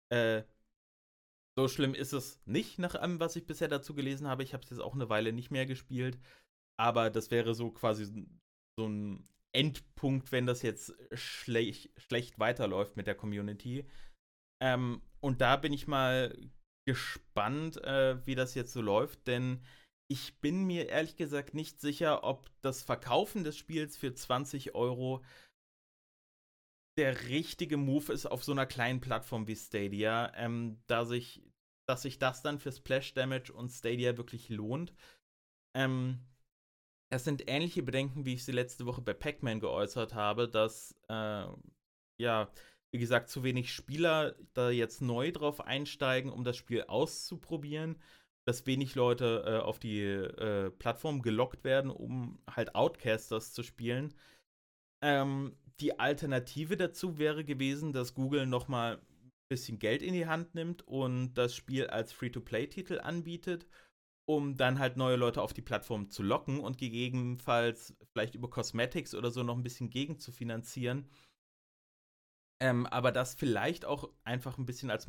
äh, 0.10 0.44
so 1.60 1.68
schlimm 1.68 1.94
ist 1.94 2.14
es 2.14 2.40
nicht, 2.46 2.80
nach 2.80 2.96
allem, 2.96 3.20
was 3.20 3.36
ich 3.36 3.46
bisher 3.46 3.68
dazu 3.68 3.94
gelesen 3.94 4.26
habe. 4.26 4.44
Ich 4.44 4.54
habe 4.54 4.64
es 4.64 4.70
jetzt 4.70 4.80
auch 4.80 4.94
eine 4.94 5.10
Weile 5.10 5.34
nicht 5.34 5.52
mehr 5.52 5.66
gespielt. 5.66 6.18
Aber 6.80 7.10
das 7.10 7.30
wäre 7.30 7.54
so 7.54 7.72
quasi 7.72 8.06
so 8.80 8.88
ein 8.88 9.28
Endpunkt, 9.54 10.32
wenn 10.32 10.46
das 10.46 10.62
jetzt 10.62 10.96
schlech 11.12 11.92
schlecht 11.98 12.40
weiterläuft 12.40 12.96
mit 12.96 13.08
der 13.08 13.16
Community. 13.16 13.86
Ähm, 14.64 15.02
und 15.20 15.42
da 15.42 15.58
bin 15.58 15.74
ich 15.74 15.88
mal 15.88 16.34
gespannt, 16.88 17.84
äh, 17.84 18.26
wie 18.26 18.36
das 18.36 18.56
jetzt 18.56 18.72
so 18.72 18.80
läuft, 18.80 19.28
denn 19.28 19.62
ich 20.10 20.40
bin 20.40 20.66
mir 20.66 20.90
ehrlich 20.90 21.16
gesagt 21.16 21.54
nicht 21.54 21.82
sicher, 21.82 22.24
ob 22.24 22.50
das 22.62 22.82
Verkaufen 22.82 23.44
des 23.44 23.58
Spiels 23.58 23.98
für 23.98 24.14
20 24.14 24.76
Euro 24.76 25.24
der 26.98 27.30
richtige 27.30 27.78
Move 27.78 28.12
ist 28.12 28.26
auf 28.26 28.44
so 28.44 28.52
einer 28.52 28.66
kleinen 28.66 29.02
Plattform 29.02 29.48
wie 29.48 29.56
Stadia, 29.56 30.34
ähm, 30.36 30.82
da 30.88 31.06
sich, 31.06 31.44
dass 31.88 32.02
sich 32.02 32.18
das 32.18 32.42
dann 32.42 32.58
für 32.58 32.72
Splash 32.72 33.14
Damage 33.14 33.54
und 33.54 33.70
Stadia 33.70 34.18
wirklich 34.18 34.50
lohnt. 34.50 34.94
Ähm, 35.76 36.20
es 37.10 37.24
sind 37.24 37.48
ähnliche 37.48 37.84
Bedenken, 37.84 38.26
wie 38.26 38.34
ich 38.34 38.46
sie 38.46 38.52
letzte 38.52 38.86
Woche 38.86 39.02
bei 39.02 39.14
Pac-Man 39.14 39.60
geäußert 39.60 40.14
habe, 40.16 40.50
dass, 40.50 40.96
äh, 41.08 41.46
ja, 42.20 42.52
wie 42.92 43.00
gesagt, 43.00 43.30
zu 43.30 43.44
wenig 43.44 43.74
Spieler 43.74 44.36
da 44.54 44.72
jetzt 44.72 45.02
neu 45.02 45.32
drauf 45.32 45.62
einsteigen, 45.62 46.32
um 46.32 46.44
das 46.44 46.58
Spiel 46.58 46.84
auszuprobieren, 46.84 48.02
dass 48.48 48.66
wenig 48.66 48.96
Leute 48.96 49.44
äh, 49.46 49.60
auf 49.60 49.80
die 49.80 50.02
äh, 50.02 50.72
Plattform 50.72 51.22
gelockt 51.22 51.64
werden, 51.64 51.92
um 51.92 52.40
halt 52.50 52.76
Outcasters 52.76 53.54
zu 53.54 53.64
spielen. 53.64 54.14
Ähm, 55.04 55.58
die 55.80 56.00
Alternative 56.00 56.78
dazu 56.78 57.18
wäre 57.18 57.44
gewesen, 57.44 57.94
dass 57.94 58.14
Google 58.14 58.48
nochmal 58.48 58.98
ein 58.98 59.32
bisschen 59.50 59.80
Geld 59.80 60.02
in 60.02 60.14
die 60.14 60.28
Hand 60.28 60.56
nimmt 60.56 60.88
und 60.88 61.34
das 61.34 61.56
Spiel 61.56 61.88
als 61.88 62.14
Free-to-Play-Titel 62.14 63.00
anbietet 63.00 63.68
um 64.30 64.58
dann 64.58 64.78
halt 64.78 64.98
neue 64.98 65.16
Leute 65.16 65.42
auf 65.42 65.54
die 65.54 65.62
Plattform 65.62 66.10
zu 66.10 66.22
locken 66.22 66.60
und 66.60 66.78
gegebenenfalls 66.78 67.96
vielleicht 68.12 68.36
über 68.36 68.50
Cosmetics 68.50 69.16
oder 69.16 69.32
so 69.32 69.42
noch 69.42 69.56
ein 69.56 69.64
bisschen 69.64 69.90
gegen 69.90 70.20
zu 70.20 70.34
finanzieren. 70.34 71.10
Ähm, 72.60 72.86
aber 72.88 73.12
das 73.12 73.36
vielleicht 73.36 73.86
auch 73.86 74.10
einfach 74.24 74.58
ein 74.58 74.66
bisschen 74.66 74.92
als 74.92 75.08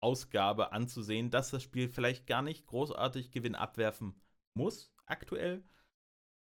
Marketing-Ausgabe 0.00 0.72
anzusehen, 0.72 1.30
dass 1.30 1.50
das 1.50 1.62
Spiel 1.62 1.88
vielleicht 1.88 2.26
gar 2.26 2.42
nicht 2.42 2.66
großartig 2.66 3.30
Gewinn 3.30 3.54
abwerfen 3.54 4.20
muss 4.54 4.92
aktuell, 5.06 5.62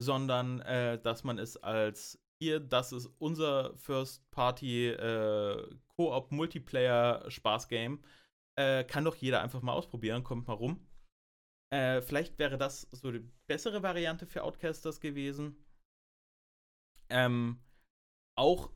sondern 0.01 0.61
äh, 0.61 1.01
dass 1.01 1.23
man 1.23 1.39
es 1.39 1.57
als 1.57 2.19
hier, 2.39 2.59
das 2.59 2.91
ist 2.91 3.07
unser 3.17 3.75
First-Party 3.77 4.89
äh, 4.89 5.75
äh, 8.59 8.83
kann 8.83 9.05
doch 9.05 9.15
jeder 9.15 9.41
einfach 9.41 9.61
mal 9.61 9.73
ausprobieren, 9.73 10.23
kommt 10.23 10.47
mal 10.47 10.53
rum. 10.53 10.87
Äh, 11.73 12.01
vielleicht 12.01 12.37
wäre 12.39 12.57
das 12.57 12.81
so 12.91 13.11
die 13.11 13.27
bessere 13.47 13.81
Variante 13.83 14.25
für 14.25 14.43
Outcasters 14.43 14.99
gewesen. 14.99 15.57
Ähm, 17.09 17.59
auch 18.37 18.71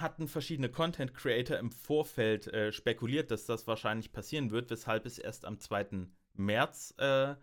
hatten 0.00 0.28
verschiedene 0.28 0.70
Content 0.70 1.14
Creator 1.14 1.58
im 1.58 1.70
Vorfeld 1.70 2.46
äh, 2.48 2.72
spekuliert, 2.72 3.30
dass 3.30 3.46
das 3.46 3.66
wahrscheinlich 3.66 4.12
passieren 4.12 4.50
wird, 4.50 4.70
weshalb 4.70 5.06
es 5.06 5.18
erst 5.18 5.44
am 5.44 5.58
2. 5.58 6.08
März 6.34 6.94
äh, 6.98 7.34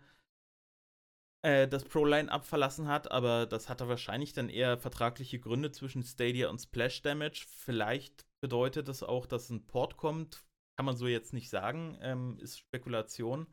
äh, 1.42 1.68
das 1.68 1.84
Pro-Line-Up 1.84 2.44
verlassen 2.44 2.88
hat, 2.88 3.10
aber 3.10 3.46
das 3.46 3.68
hatte 3.68 3.88
wahrscheinlich 3.88 4.32
dann 4.32 4.48
eher 4.48 4.76
vertragliche 4.76 5.38
Gründe 5.38 5.70
zwischen 5.70 6.02
Stadia 6.02 6.48
und 6.50 6.58
Splash 6.58 7.02
Damage. 7.02 7.46
Vielleicht 7.48 8.26
bedeutet 8.40 8.88
das 8.88 9.02
auch, 9.02 9.26
dass 9.26 9.50
ein 9.50 9.66
Port 9.66 9.96
kommt. 9.96 10.44
Kann 10.76 10.86
man 10.86 10.96
so 10.96 11.06
jetzt 11.06 11.32
nicht 11.32 11.50
sagen, 11.50 11.98
ähm, 12.00 12.38
ist 12.40 12.58
Spekulation. 12.58 13.46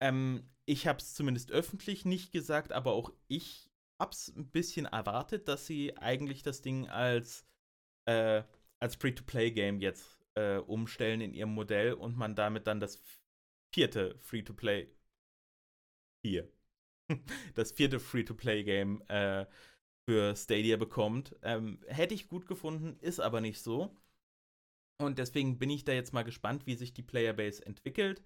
Ähm, 0.00 0.48
ich 0.66 0.86
habe 0.86 0.98
es 0.98 1.14
zumindest 1.14 1.50
öffentlich 1.50 2.04
nicht 2.04 2.32
gesagt, 2.32 2.72
aber 2.72 2.92
auch 2.92 3.12
ich 3.28 3.70
habe 3.98 4.12
es 4.12 4.28
ein 4.36 4.48
bisschen 4.50 4.86
erwartet, 4.86 5.48
dass 5.48 5.66
sie 5.66 5.96
eigentlich 5.96 6.42
das 6.42 6.62
Ding 6.62 6.88
als, 6.88 7.46
äh, 8.08 8.42
als 8.80 8.96
Free-to-Play-Game 8.96 9.80
jetzt 9.80 10.18
äh, 10.34 10.56
umstellen 10.56 11.20
in 11.20 11.34
ihrem 11.34 11.54
Modell 11.54 11.92
und 11.92 12.16
man 12.16 12.34
damit 12.34 12.66
dann 12.66 12.80
das 12.80 13.02
vierte 13.74 14.18
Free-to-Play 14.18 14.88
hier 16.24 16.50
das 17.54 17.72
vierte 17.72 18.00
Free-to-Play-Game 18.00 19.02
äh, 19.08 19.46
für 20.08 20.34
Stadia 20.36 20.76
bekommt. 20.76 21.36
Ähm, 21.42 21.80
hätte 21.86 22.14
ich 22.14 22.28
gut 22.28 22.46
gefunden, 22.46 22.98
ist 23.00 23.20
aber 23.20 23.40
nicht 23.40 23.60
so. 23.60 23.96
Und 25.00 25.18
deswegen 25.18 25.58
bin 25.58 25.70
ich 25.70 25.84
da 25.84 25.92
jetzt 25.92 26.12
mal 26.12 26.24
gespannt, 26.24 26.66
wie 26.66 26.74
sich 26.74 26.92
die 26.92 27.02
Playerbase 27.02 27.64
entwickelt. 27.64 28.22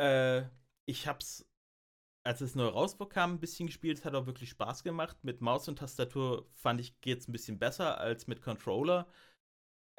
Äh, 0.00 0.44
ich 0.86 1.06
hab's, 1.06 1.46
als 2.24 2.40
es 2.40 2.54
neu 2.54 2.66
rauskam, 2.66 3.18
ein 3.18 3.40
bisschen 3.40 3.66
gespielt. 3.66 3.98
Es 3.98 4.04
hat 4.04 4.14
auch 4.14 4.26
wirklich 4.26 4.50
Spaß 4.50 4.84
gemacht. 4.84 5.16
Mit 5.22 5.40
Maus 5.40 5.68
und 5.68 5.78
Tastatur 5.78 6.46
fand 6.52 6.80
ich, 6.80 7.00
geht's 7.00 7.28
ein 7.28 7.32
bisschen 7.32 7.58
besser 7.58 7.98
als 7.98 8.26
mit 8.26 8.42
Controller. 8.42 9.06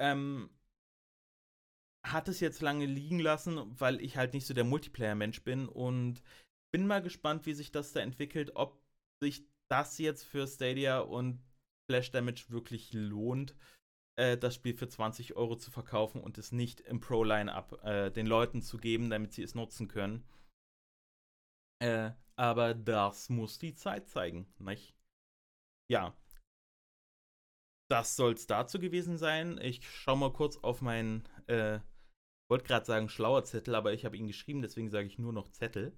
Ähm, 0.00 0.50
hat 2.04 2.28
es 2.28 2.40
jetzt 2.40 2.60
lange 2.60 2.86
liegen 2.86 3.18
lassen, 3.18 3.58
weil 3.80 4.00
ich 4.00 4.16
halt 4.16 4.34
nicht 4.34 4.46
so 4.46 4.54
der 4.54 4.64
Multiplayer-Mensch 4.64 5.42
bin 5.42 5.68
und 5.68 6.22
bin 6.72 6.86
mal 6.86 7.02
gespannt, 7.02 7.46
wie 7.46 7.54
sich 7.54 7.72
das 7.72 7.92
da 7.92 8.00
entwickelt, 8.00 8.52
ob 8.56 8.82
sich 9.20 9.46
das 9.68 9.98
jetzt 9.98 10.24
für 10.24 10.46
Stadia 10.46 11.00
und 11.00 11.42
Flash 11.86 12.10
Damage 12.10 12.46
wirklich 12.48 12.92
lohnt, 12.92 13.54
äh, 14.16 14.36
das 14.36 14.54
Spiel 14.54 14.74
für 14.74 14.88
20 14.88 15.36
Euro 15.36 15.56
zu 15.56 15.70
verkaufen 15.70 16.20
und 16.20 16.38
es 16.38 16.52
nicht 16.52 16.80
im 16.80 17.00
Pro-Line-Up 17.00 17.84
äh, 17.84 18.10
den 18.10 18.26
Leuten 18.26 18.62
zu 18.62 18.78
geben, 18.78 19.10
damit 19.10 19.32
sie 19.32 19.42
es 19.42 19.54
nutzen 19.54 19.88
können. 19.88 20.24
Äh, 21.84 22.12
aber 22.36 22.72
das 22.72 23.28
muss 23.28 23.58
die 23.58 23.74
Zeit 23.74 24.08
zeigen, 24.08 24.46
nicht? 24.58 24.96
Ja. 25.90 26.16
Das 27.90 28.16
soll 28.16 28.32
es 28.32 28.46
dazu 28.46 28.78
gewesen 28.78 29.18
sein. 29.18 29.58
Ich 29.60 29.86
schaue 29.86 30.16
mal 30.16 30.32
kurz 30.32 30.56
auf 30.56 30.80
meinen, 30.80 31.28
äh, 31.46 31.80
wollte 32.50 32.64
gerade 32.64 32.86
sagen 32.86 33.10
schlauer 33.10 33.44
Zettel, 33.44 33.74
aber 33.74 33.92
ich 33.92 34.06
habe 34.06 34.16
ihn 34.16 34.26
geschrieben, 34.26 34.62
deswegen 34.62 34.88
sage 34.88 35.06
ich 35.06 35.18
nur 35.18 35.34
noch 35.34 35.50
Zettel. 35.50 35.94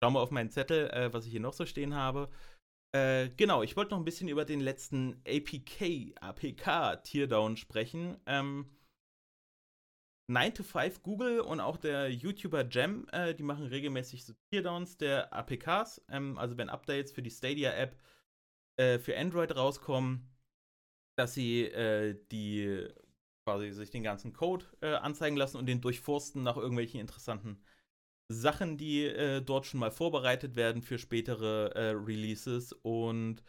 Schau 0.00 0.10
mal 0.12 0.20
auf 0.20 0.30
meinen 0.30 0.50
Zettel, 0.50 0.88
äh, 0.90 1.12
was 1.12 1.26
ich 1.26 1.32
hier 1.32 1.40
noch 1.40 1.52
so 1.52 1.66
stehen 1.66 1.96
habe. 1.96 2.30
Äh, 2.94 3.30
genau, 3.30 3.64
ich 3.64 3.76
wollte 3.76 3.90
noch 3.90 3.98
ein 3.98 4.04
bisschen 4.04 4.28
über 4.28 4.44
den 4.44 4.60
letzten 4.60 5.20
APK, 5.26 6.14
APK 6.20 7.02
Teardown 7.02 7.56
sprechen. 7.56 8.20
Ähm, 8.26 8.70
9 10.32 10.54
to 10.54 10.62
5 10.62 11.02
Google 11.02 11.40
und 11.40 11.60
auch 11.60 11.76
der 11.76 12.10
YouTuber 12.10 12.66
Jam, 12.68 13.06
äh, 13.12 13.34
die 13.34 13.42
machen 13.42 13.66
regelmäßig 13.66 14.24
so 14.24 14.32
Teardowns 14.50 14.96
der 14.96 15.32
APKs. 15.32 16.02
Ähm, 16.08 16.38
also 16.38 16.56
wenn 16.56 16.70
Updates 16.70 17.12
für 17.12 17.22
die 17.22 17.30
Stadia-App 17.30 17.96
äh, 18.76 18.98
für 18.98 19.16
Android 19.16 19.54
rauskommen, 19.54 20.28
dass 21.16 21.34
sie 21.34 21.64
äh, 21.64 22.18
die 22.32 22.88
quasi 23.44 23.70
sich 23.72 23.90
den 23.90 24.02
ganzen 24.02 24.32
Code 24.32 24.64
äh, 24.80 24.94
anzeigen 24.94 25.36
lassen 25.36 25.58
und 25.58 25.66
den 25.66 25.80
durchforsten 25.80 26.42
nach 26.42 26.56
irgendwelchen 26.56 27.00
interessanten 27.00 27.60
Sachen, 28.28 28.78
die 28.78 29.04
äh, 29.04 29.42
dort 29.42 29.66
schon 29.66 29.80
mal 29.80 29.90
vorbereitet 29.90 30.56
werden 30.56 30.82
für 30.82 30.98
spätere 30.98 31.74
äh, 31.74 31.90
Releases. 31.90 32.72
Und 32.72 33.42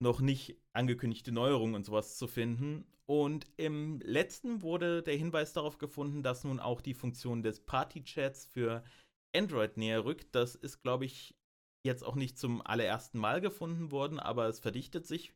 noch 0.00 0.20
nicht 0.20 0.56
angekündigte 0.72 1.32
Neuerungen 1.32 1.74
und 1.74 1.84
sowas 1.84 2.16
zu 2.18 2.26
finden. 2.26 2.86
Und 3.06 3.46
im 3.56 4.00
letzten 4.00 4.62
wurde 4.62 5.02
der 5.02 5.16
Hinweis 5.16 5.52
darauf 5.52 5.78
gefunden, 5.78 6.22
dass 6.22 6.44
nun 6.44 6.60
auch 6.60 6.80
die 6.80 6.94
Funktion 6.94 7.42
des 7.42 7.60
Party-Chats 7.60 8.46
für 8.46 8.82
Android 9.34 9.76
näher 9.76 10.04
rückt. 10.04 10.34
Das 10.34 10.54
ist, 10.54 10.82
glaube 10.82 11.04
ich, 11.04 11.34
jetzt 11.84 12.02
auch 12.02 12.14
nicht 12.14 12.38
zum 12.38 12.64
allerersten 12.66 13.18
Mal 13.18 13.40
gefunden 13.40 13.90
worden, 13.90 14.18
aber 14.18 14.48
es 14.48 14.58
verdichtet 14.60 15.06
sich 15.06 15.34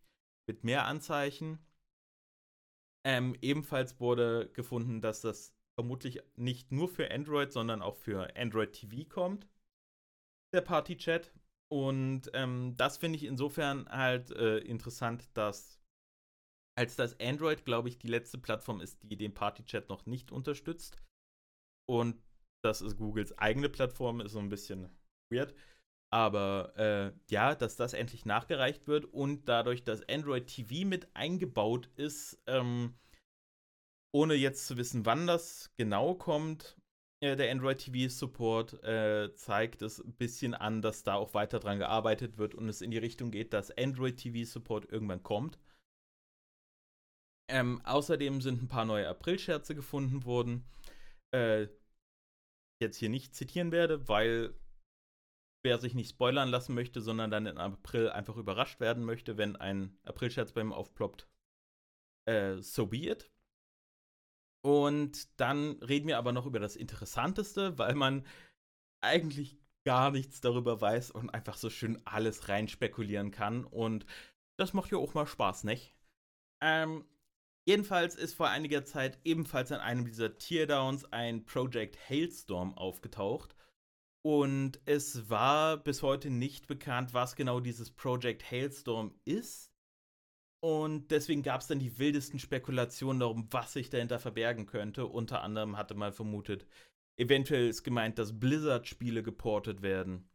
mit 0.48 0.64
mehr 0.64 0.86
Anzeichen. 0.86 1.58
Ähm, 3.06 3.36
ebenfalls 3.42 4.00
wurde 4.00 4.50
gefunden, 4.54 5.00
dass 5.00 5.20
das 5.20 5.54
vermutlich 5.78 6.20
nicht 6.36 6.72
nur 6.72 6.88
für 6.88 7.10
Android, 7.10 7.52
sondern 7.52 7.82
auch 7.82 7.96
für 7.96 8.34
Android 8.36 8.72
TV 8.72 9.08
kommt, 9.08 9.46
der 10.52 10.62
Party-Chat. 10.62 11.32
Und 11.70 12.30
ähm, 12.32 12.74
das 12.76 12.96
finde 12.96 13.16
ich 13.16 13.24
insofern 13.24 13.88
halt 13.88 14.30
äh, 14.30 14.58
interessant, 14.58 15.28
dass 15.34 15.78
als 16.78 16.96
das 16.96 17.18
Android, 17.20 17.64
glaube 17.64 17.88
ich, 17.88 17.98
die 17.98 18.06
letzte 18.06 18.38
Plattform 18.38 18.80
ist, 18.80 18.98
die 19.02 19.16
den 19.16 19.34
Party-Chat 19.34 19.88
noch 19.88 20.06
nicht 20.06 20.30
unterstützt. 20.30 21.02
Und 21.88 22.22
das 22.64 22.80
ist 22.80 22.96
Googles 22.96 23.36
eigene 23.36 23.68
Plattform, 23.68 24.20
ist 24.20 24.32
so 24.32 24.38
ein 24.38 24.48
bisschen 24.48 24.88
weird. 25.32 25.54
Aber 26.10 26.72
äh, 26.76 27.12
ja, 27.30 27.54
dass 27.54 27.76
das 27.76 27.92
endlich 27.92 28.24
nachgereicht 28.24 28.86
wird 28.86 29.04
und 29.04 29.46
dadurch, 29.48 29.84
dass 29.84 30.08
Android 30.08 30.46
TV 30.46 30.86
mit 30.86 31.14
eingebaut 31.14 31.90
ist, 31.96 32.40
ähm, 32.46 32.94
ohne 34.14 34.34
jetzt 34.34 34.66
zu 34.66 34.76
wissen, 34.78 35.04
wann 35.04 35.26
das 35.26 35.70
genau 35.76 36.14
kommt, 36.14 36.77
der 37.20 37.50
Android 37.50 37.78
TV 37.78 38.08
Support 38.08 38.82
äh, 38.84 39.34
zeigt 39.34 39.82
es 39.82 39.98
ein 39.98 40.12
bisschen 40.12 40.54
an, 40.54 40.82
dass 40.82 41.02
da 41.02 41.14
auch 41.14 41.34
weiter 41.34 41.58
dran 41.58 41.78
gearbeitet 41.78 42.38
wird 42.38 42.54
und 42.54 42.68
es 42.68 42.80
in 42.80 42.90
die 42.90 42.98
Richtung 42.98 43.30
geht, 43.30 43.52
dass 43.52 43.76
Android 43.76 44.16
TV 44.16 44.48
Support 44.48 44.90
irgendwann 44.92 45.22
kommt. 45.22 45.58
Ähm, 47.50 47.80
außerdem 47.84 48.40
sind 48.40 48.62
ein 48.62 48.68
paar 48.68 48.84
neue 48.84 49.08
April-Scherze 49.08 49.74
gefunden 49.74 50.24
worden. 50.24 50.64
Äh, 51.32 51.68
jetzt 52.80 52.98
hier 52.98 53.08
nicht 53.08 53.34
zitieren 53.34 53.72
werde, 53.72 54.06
weil 54.08 54.54
wer 55.64 55.78
sich 55.78 55.94
nicht 55.94 56.10
spoilern 56.10 56.50
lassen 56.50 56.74
möchte, 56.74 57.00
sondern 57.00 57.30
dann 57.30 57.46
im 57.46 57.58
April 57.58 58.10
einfach 58.10 58.36
überrascht 58.36 58.80
werden 58.80 59.04
möchte, 59.04 59.36
wenn 59.38 59.56
ein 59.56 59.98
April-Scherz 60.04 60.52
bei 60.52 60.60
ihm 60.60 60.72
aufploppt, 60.72 61.28
äh, 62.26 62.58
so 62.58 62.86
be 62.86 63.08
it. 63.08 63.30
Und 64.62 65.40
dann 65.40 65.82
reden 65.82 66.08
wir 66.08 66.18
aber 66.18 66.32
noch 66.32 66.46
über 66.46 66.58
das 66.58 66.76
Interessanteste, 66.76 67.78
weil 67.78 67.94
man 67.94 68.26
eigentlich 69.00 69.58
gar 69.84 70.10
nichts 70.10 70.40
darüber 70.40 70.80
weiß 70.80 71.10
und 71.10 71.30
einfach 71.30 71.56
so 71.56 71.70
schön 71.70 72.00
alles 72.04 72.48
rein 72.48 72.68
spekulieren 72.68 73.30
kann. 73.30 73.64
Und 73.64 74.04
das 74.58 74.72
macht 74.74 74.90
ja 74.90 74.98
auch 74.98 75.14
mal 75.14 75.26
Spaß, 75.26 75.64
nicht? 75.64 75.94
Ähm, 76.60 77.04
jedenfalls 77.66 78.14
ist 78.16 78.34
vor 78.34 78.48
einiger 78.48 78.84
Zeit 78.84 79.18
ebenfalls 79.24 79.72
an 79.72 79.80
einem 79.80 80.04
dieser 80.04 80.36
Teardowns 80.36 81.04
ein 81.12 81.44
Project 81.44 81.96
Hailstorm 82.10 82.76
aufgetaucht. 82.76 83.54
Und 84.22 84.80
es 84.84 85.30
war 85.30 85.76
bis 85.76 86.02
heute 86.02 86.28
nicht 86.28 86.66
bekannt, 86.66 87.14
was 87.14 87.36
genau 87.36 87.60
dieses 87.60 87.90
Project 87.90 88.50
Hailstorm 88.50 89.14
ist. 89.24 89.72
Und 90.60 91.10
deswegen 91.12 91.42
gab 91.42 91.60
es 91.60 91.68
dann 91.68 91.78
die 91.78 91.98
wildesten 91.98 92.38
Spekulationen 92.38 93.20
darum, 93.20 93.46
was 93.50 93.72
sich 93.72 93.90
dahinter 93.90 94.18
verbergen 94.18 94.66
könnte. 94.66 95.06
Unter 95.06 95.42
anderem 95.42 95.76
hatte 95.76 95.94
man 95.94 96.12
vermutet, 96.12 96.66
eventuell 97.16 97.68
ist 97.68 97.84
gemeint, 97.84 98.18
dass 98.18 98.38
Blizzard-Spiele 98.38 99.22
geportet 99.22 99.82
werden. 99.82 100.28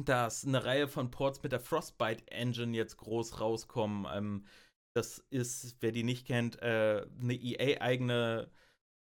Dass 0.00 0.44
eine 0.44 0.64
Reihe 0.64 0.88
von 0.88 1.10
Ports 1.10 1.42
mit 1.42 1.52
der 1.52 1.60
Frostbite 1.60 2.30
Engine 2.30 2.76
jetzt 2.76 2.98
groß 2.98 3.40
rauskommen. 3.40 4.06
Ähm, 4.12 4.44
das 4.94 5.18
ist, 5.30 5.76
wer 5.80 5.92
die 5.92 6.04
nicht 6.04 6.26
kennt, 6.26 6.62
äh, 6.62 7.06
eine 7.20 7.34
EA-eigene 7.34 8.50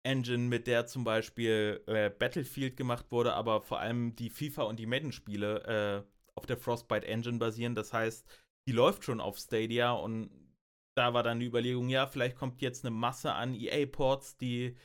Engine, 0.03 0.49
mit 0.49 0.67
der 0.67 0.87
zum 0.87 1.05
Beispiel 1.05 1.83
äh, 1.87 2.11
Battlefield 2.11 2.77
gemacht 2.77 3.13
wurde, 3.13 3.35
aber 3.35 3.61
vor 3.61 3.81
allem 3.81 4.17
die 4.17 4.31
FIFA 4.31 4.63
und 4.63 4.79
die 4.79 4.87
Madden-Spiele 4.87 6.05
äh, 6.07 6.11
auf 6.35 6.47
der 6.47 6.57
Frostbite 6.57 7.07
Engine 7.07 7.39
basieren. 7.39 7.75
Das 7.75 7.93
heißt, 7.93 8.27
die 8.67 8.73
läuft 8.73 9.05
schon 9.05 9.21
auf 9.21 9.39
Stadia 9.39 9.93
und 9.93 10.31
da 10.97 11.15
war 11.15 11.23
dann 11.23 11.41
die 11.41 11.47
Überlegung, 11.47 11.89
ja, 11.89 12.07
vielleicht 12.07 12.37
kommt 12.37 12.61
jetzt 12.61 12.85
eine 12.85 12.95
Masse 12.95 13.33
an 13.33 13.55
EA-Ports, 13.55 14.37
die 14.37 14.77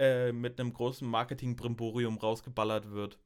äh, 0.00 0.32
mit 0.32 0.58
einem 0.58 0.72
großen 0.72 1.06
Marketing-Brimborium 1.06 2.18
rausgeballert 2.18 2.90
wird. 2.90 3.18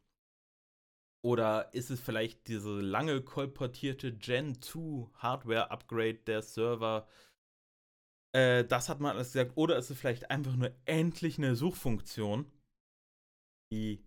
Oder 1.25 1.73
ist 1.73 1.91
es 1.91 2.01
vielleicht 2.01 2.49
diese 2.49 2.81
lange 2.81 3.23
kolportierte 3.23 4.13
Gen 4.13 4.61
2 4.61 5.09
Hardware-Upgrade 5.15 6.19
der 6.27 6.43
Server? 6.43 7.09
Äh, 8.35 8.65
das 8.65 8.89
hat 8.89 9.01
man 9.01 9.15
alles 9.15 9.33
gesagt. 9.33 9.53
Oder 9.55 9.79
ist 9.79 9.91
es 9.91 9.99
vielleicht 9.99 10.31
einfach 10.31 10.57
nur 10.57 10.75
endlich 10.85 11.39
eine 11.39 11.55
Suchfunktion, 11.55 12.51
die 13.73 14.05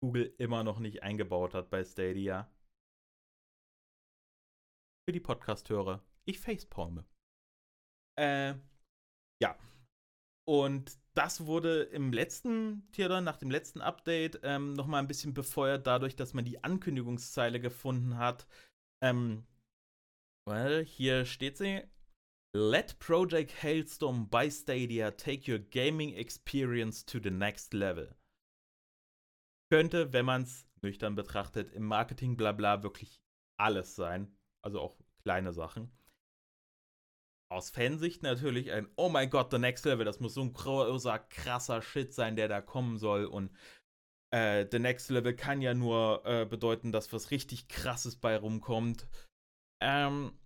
Google 0.00 0.32
immer 0.38 0.64
noch 0.64 0.78
nicht 0.78 1.02
eingebaut 1.02 1.52
hat 1.52 1.68
bei 1.68 1.84
Stadia? 1.84 2.50
Für 5.08 5.12
die 5.12 5.20
Podcast-Hörer. 5.20 6.04
Ich 6.26 6.38
facepalme. 6.38 7.02
Äh, 8.20 8.56
ja. 9.40 9.58
Und 10.46 10.98
das 11.14 11.46
wurde 11.46 11.84
im 11.84 12.12
letzten 12.12 12.86
Teardown, 12.92 13.24
nach 13.24 13.38
dem 13.38 13.50
letzten 13.50 13.80
Update, 13.80 14.40
ähm, 14.42 14.74
nochmal 14.74 15.00
ein 15.00 15.08
bisschen 15.08 15.32
befeuert, 15.32 15.86
dadurch, 15.86 16.14
dass 16.14 16.34
man 16.34 16.44
die 16.44 16.62
Ankündigungszeile 16.62 17.58
gefunden 17.58 18.18
hat. 18.18 18.46
Ähm, 19.02 19.46
well, 20.46 20.84
hier 20.84 21.24
steht 21.24 21.56
sie. 21.56 21.84
Let 22.54 22.98
Project 22.98 23.62
Hailstorm 23.62 24.28
by 24.28 24.50
Stadia 24.50 25.12
take 25.12 25.50
your 25.50 25.58
gaming 25.58 26.12
experience 26.12 27.06
to 27.06 27.18
the 27.18 27.30
next 27.30 27.72
level. 27.72 28.14
Könnte, 29.72 30.12
wenn 30.12 30.26
man 30.26 30.42
es 30.42 30.68
nüchtern 30.82 31.14
betrachtet, 31.14 31.72
im 31.72 31.86
Marketing 31.86 32.36
blabla 32.36 32.82
wirklich 32.82 33.22
alles 33.58 33.96
sein 33.96 34.37
also 34.68 34.80
auch 34.80 34.96
kleine 35.22 35.52
Sachen. 35.52 35.90
Aus 37.50 37.70
Fansicht 37.70 38.22
natürlich 38.22 38.70
ein, 38.72 38.88
oh 38.96 39.08
mein 39.08 39.30
Gott, 39.30 39.50
the 39.50 39.58
next 39.58 39.86
level, 39.86 40.04
das 40.04 40.20
muss 40.20 40.34
so 40.34 40.42
ein 40.42 40.52
großer, 40.52 41.18
krasser 41.18 41.80
Shit 41.80 42.12
sein, 42.12 42.36
der 42.36 42.48
da 42.48 42.60
kommen 42.60 42.98
soll. 42.98 43.24
Und 43.24 43.50
äh, 44.30 44.66
the 44.70 44.78
next 44.78 45.08
level 45.08 45.34
kann 45.34 45.62
ja 45.62 45.72
nur 45.72 46.22
äh, 46.26 46.44
bedeuten, 46.44 46.92
dass 46.92 47.10
was 47.12 47.30
richtig 47.30 47.68
krasses 47.68 48.16
bei 48.16 48.36
rumkommt. 48.36 49.08
Ähm, 49.82 50.38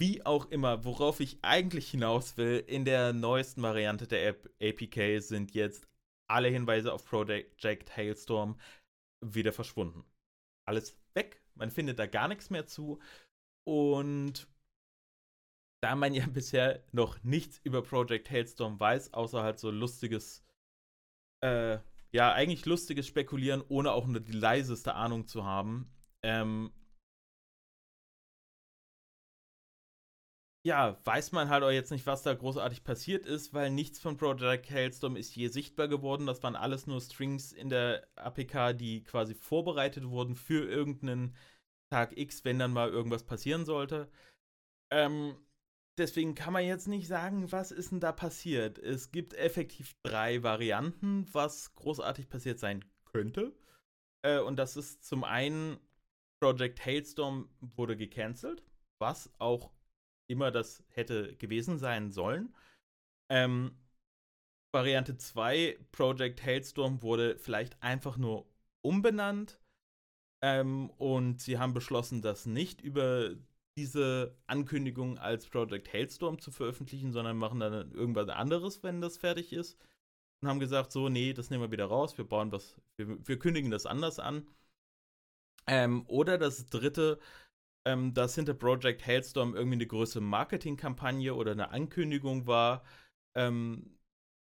wie 0.00 0.26
auch 0.26 0.46
immer, 0.50 0.84
worauf 0.84 1.20
ich 1.20 1.38
eigentlich 1.42 1.90
hinaus 1.90 2.36
will, 2.36 2.62
in 2.66 2.84
der 2.84 3.12
neuesten 3.12 3.62
Variante 3.62 4.08
der 4.08 4.26
App 4.26 4.50
APK 4.60 5.20
sind 5.22 5.54
jetzt 5.54 5.88
alle 6.28 6.48
Hinweise 6.48 6.92
auf 6.92 7.04
Project 7.04 7.96
Hailstorm 7.96 8.58
wieder 9.24 9.52
verschwunden. 9.52 10.04
Alles 10.66 10.98
weg, 11.14 11.40
man 11.54 11.70
findet 11.70 12.00
da 12.00 12.06
gar 12.06 12.26
nichts 12.26 12.50
mehr 12.50 12.66
zu. 12.66 13.00
Und 13.66 14.48
da 15.82 15.96
man 15.96 16.14
ja 16.14 16.26
bisher 16.32 16.82
noch 16.92 17.22
nichts 17.24 17.60
über 17.64 17.82
Project 17.82 18.30
Hailstorm 18.30 18.78
weiß, 18.78 19.12
außer 19.14 19.42
halt 19.42 19.58
so 19.58 19.70
lustiges, 19.70 20.44
äh, 21.42 21.78
ja, 22.12 22.32
eigentlich 22.32 22.64
lustiges 22.66 23.06
Spekulieren, 23.06 23.62
ohne 23.68 23.92
auch 23.92 24.06
nur 24.06 24.20
die 24.20 24.32
leiseste 24.32 24.94
Ahnung 24.94 25.26
zu 25.26 25.44
haben, 25.44 25.90
ähm, 26.22 26.72
ja, 30.64 30.98
weiß 31.04 31.30
man 31.30 31.48
halt 31.48 31.62
auch 31.62 31.70
jetzt 31.70 31.92
nicht, 31.92 32.06
was 32.06 32.22
da 32.24 32.34
großartig 32.34 32.82
passiert 32.82 33.24
ist, 33.24 33.54
weil 33.54 33.70
nichts 33.70 34.00
von 34.00 34.16
Project 34.16 34.68
Hailstorm 34.70 35.14
ist 35.14 35.36
je 35.36 35.46
sichtbar 35.46 35.86
geworden. 35.86 36.26
Das 36.26 36.42
waren 36.42 36.56
alles 36.56 36.88
nur 36.88 37.00
Strings 37.00 37.52
in 37.52 37.68
der 37.68 38.08
APK, 38.16 38.72
die 38.76 39.04
quasi 39.04 39.34
vorbereitet 39.34 40.08
wurden 40.08 40.34
für 40.34 40.64
irgendeinen 40.68 41.36
Tag 41.90 42.16
X, 42.16 42.44
wenn 42.44 42.58
dann 42.58 42.72
mal 42.72 42.90
irgendwas 42.90 43.24
passieren 43.24 43.64
sollte. 43.64 44.10
Ähm, 44.90 45.36
deswegen 45.98 46.34
kann 46.34 46.52
man 46.52 46.64
jetzt 46.64 46.88
nicht 46.88 47.08
sagen, 47.08 47.50
was 47.52 47.70
ist 47.70 47.92
denn 47.92 48.00
da 48.00 48.12
passiert. 48.12 48.78
Es 48.78 49.10
gibt 49.10 49.34
effektiv 49.34 49.94
drei 50.02 50.42
Varianten, 50.42 51.26
was 51.32 51.74
großartig 51.74 52.28
passiert 52.28 52.58
sein 52.58 52.84
könnte. 53.04 53.54
Äh, 54.22 54.40
und 54.40 54.56
das 54.56 54.76
ist 54.76 55.04
zum 55.04 55.24
einen, 55.24 55.78
Project 56.40 56.84
Hailstorm 56.84 57.48
wurde 57.60 57.96
gecancelt, 57.96 58.62
was 59.00 59.32
auch 59.38 59.72
immer 60.28 60.50
das 60.50 60.84
hätte 60.88 61.34
gewesen 61.36 61.78
sein 61.78 62.10
sollen. 62.10 62.54
Ähm, 63.30 63.78
Variante 64.74 65.16
2, 65.16 65.78
Project 65.92 66.44
Hailstorm 66.44 67.02
wurde 67.02 67.38
vielleicht 67.38 67.82
einfach 67.82 68.18
nur 68.18 68.46
umbenannt 68.84 69.58
ähm, 70.42 70.90
und 70.98 71.40
sie 71.40 71.58
haben 71.58 71.74
beschlossen, 71.74 72.22
das 72.22 72.46
nicht 72.46 72.80
über 72.80 73.34
diese 73.78 74.36
Ankündigung 74.46 75.18
als 75.18 75.46
Project 75.48 75.92
Hailstorm 75.92 76.38
zu 76.40 76.50
veröffentlichen, 76.50 77.12
sondern 77.12 77.36
machen 77.36 77.60
dann 77.60 77.92
irgendwas 77.92 78.28
anderes, 78.28 78.82
wenn 78.82 79.00
das 79.00 79.18
fertig 79.18 79.52
ist. 79.52 79.78
Und 80.42 80.48
haben 80.48 80.60
gesagt, 80.60 80.92
so, 80.92 81.08
nee, 81.08 81.32
das 81.32 81.50
nehmen 81.50 81.64
wir 81.64 81.70
wieder 81.70 81.86
raus, 81.86 82.16
wir 82.18 82.24
bauen 82.26 82.52
was, 82.52 82.76
wir, 82.96 83.26
wir 83.26 83.38
kündigen 83.38 83.70
das 83.70 83.86
anders 83.86 84.18
an. 84.18 84.46
Ähm, 85.66 86.04
oder 86.06 86.38
das 86.38 86.66
dritte, 86.66 87.18
ähm, 87.86 88.14
dass 88.14 88.34
hinter 88.34 88.54
Project 88.54 89.06
Hailstorm 89.06 89.54
irgendwie 89.54 89.76
eine 89.76 89.86
größere 89.86 90.22
Marketingkampagne 90.22 91.34
oder 91.34 91.52
eine 91.52 91.70
Ankündigung 91.70 92.46
war, 92.46 92.84
ähm, 93.34 93.98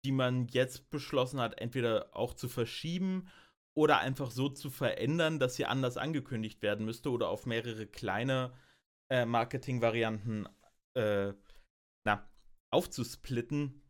die 0.05 0.13
man 0.13 0.49
jetzt 0.49 0.91
beschlossen 0.91 1.41
hat, 1.41 1.61
entweder 1.61 2.17
auch 2.17 2.35
zu 2.35 2.49
verschieben 2.49 3.29
oder 3.77 3.99
einfach 3.99 4.31
so 4.31 4.49
zu 4.49 4.71
verändern, 4.71 5.39
dass 5.39 5.57
sie 5.57 5.67
anders 5.67 5.97
angekündigt 5.97 6.63
werden 6.63 6.85
müsste 6.85 7.11
oder 7.11 7.29
auf 7.29 7.47
mehrere 7.47 7.87
kleine 7.87 8.53
äh, 9.11 9.25
Marketingvarianten 9.25 10.49
äh, 10.95 11.33
aufzusplitten, 12.73 13.83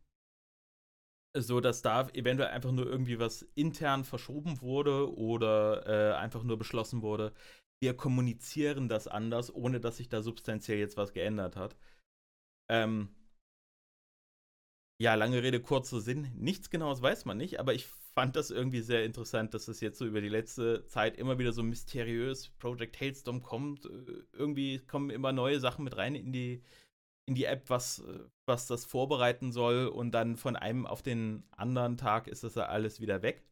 so 1.37 1.61
dass 1.61 1.81
da 1.81 2.09
eventuell 2.09 2.49
einfach 2.49 2.71
nur 2.71 2.87
irgendwie 2.87 3.19
was 3.19 3.43
intern 3.55 4.03
verschoben 4.03 4.61
wurde 4.61 5.15
oder 5.15 5.85
äh, 5.87 6.15
einfach 6.15 6.43
nur 6.43 6.57
beschlossen 6.57 7.01
wurde, 7.01 7.33
wir 7.81 7.95
kommunizieren 7.95 8.89
das 8.89 9.07
anders, 9.07 9.53
ohne 9.53 9.79
dass 9.79 9.97
sich 9.97 10.09
da 10.09 10.21
substanziell 10.21 10.77
jetzt 10.77 10.97
was 10.97 11.13
geändert 11.13 11.55
hat. 11.55 11.75
Ähm, 12.69 13.15
ja, 15.01 15.15
lange 15.15 15.41
Rede, 15.41 15.59
kurzer 15.61 15.99
Sinn. 15.99 16.31
Nichts 16.35 16.69
Genaues 16.69 17.01
weiß 17.01 17.25
man 17.25 17.37
nicht, 17.37 17.59
aber 17.59 17.73
ich 17.73 17.87
fand 18.13 18.35
das 18.35 18.51
irgendwie 18.51 18.81
sehr 18.81 19.05
interessant, 19.05 19.53
dass 19.53 19.67
es 19.67 19.79
jetzt 19.81 19.97
so 19.97 20.05
über 20.05 20.21
die 20.21 20.29
letzte 20.29 20.85
Zeit 20.87 21.17
immer 21.17 21.39
wieder 21.39 21.53
so 21.53 21.63
mysteriös 21.63 22.49
Project 22.59 22.99
Hailstorm 22.99 23.41
kommt. 23.41 23.85
Äh, 23.85 24.23
irgendwie 24.33 24.79
kommen 24.79 25.09
immer 25.09 25.31
neue 25.31 25.59
Sachen 25.59 25.83
mit 25.83 25.97
rein 25.97 26.15
in 26.15 26.31
die, 26.31 26.63
in 27.27 27.35
die 27.35 27.45
App, 27.45 27.69
was, 27.69 28.03
was 28.45 28.67
das 28.67 28.85
vorbereiten 28.85 29.51
soll 29.51 29.87
und 29.87 30.11
dann 30.11 30.37
von 30.37 30.55
einem 30.55 30.85
auf 30.85 31.01
den 31.01 31.43
anderen 31.51 31.97
Tag 31.97 32.27
ist 32.27 32.43
das 32.43 32.57
alles 32.57 32.99
wieder 32.99 33.21
weg. 33.21 33.45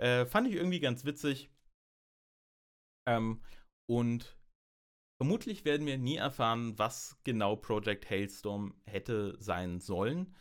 Äh, 0.00 0.26
fand 0.26 0.48
ich 0.48 0.54
irgendwie 0.54 0.80
ganz 0.80 1.04
witzig. 1.04 1.50
Ähm, 3.06 3.42
und 3.88 4.38
vermutlich 5.20 5.64
werden 5.64 5.86
wir 5.86 5.98
nie 5.98 6.16
erfahren, 6.16 6.78
was 6.78 7.18
genau 7.24 7.56
Project 7.56 8.08
Hailstorm 8.08 8.74
hätte 8.86 9.36
sein 9.40 9.80
sollen. 9.80 10.34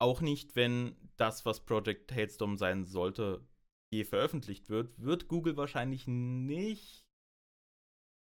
Auch 0.00 0.20
nicht, 0.20 0.56
wenn 0.56 0.96
das, 1.16 1.44
was 1.44 1.64
Project 1.64 2.12
Hailstorm 2.12 2.56
sein 2.56 2.84
sollte, 2.84 3.46
je 3.92 4.04
veröffentlicht 4.04 4.68
wird, 4.68 5.00
wird 5.00 5.28
Google 5.28 5.56
wahrscheinlich 5.56 6.06
nicht 6.06 7.04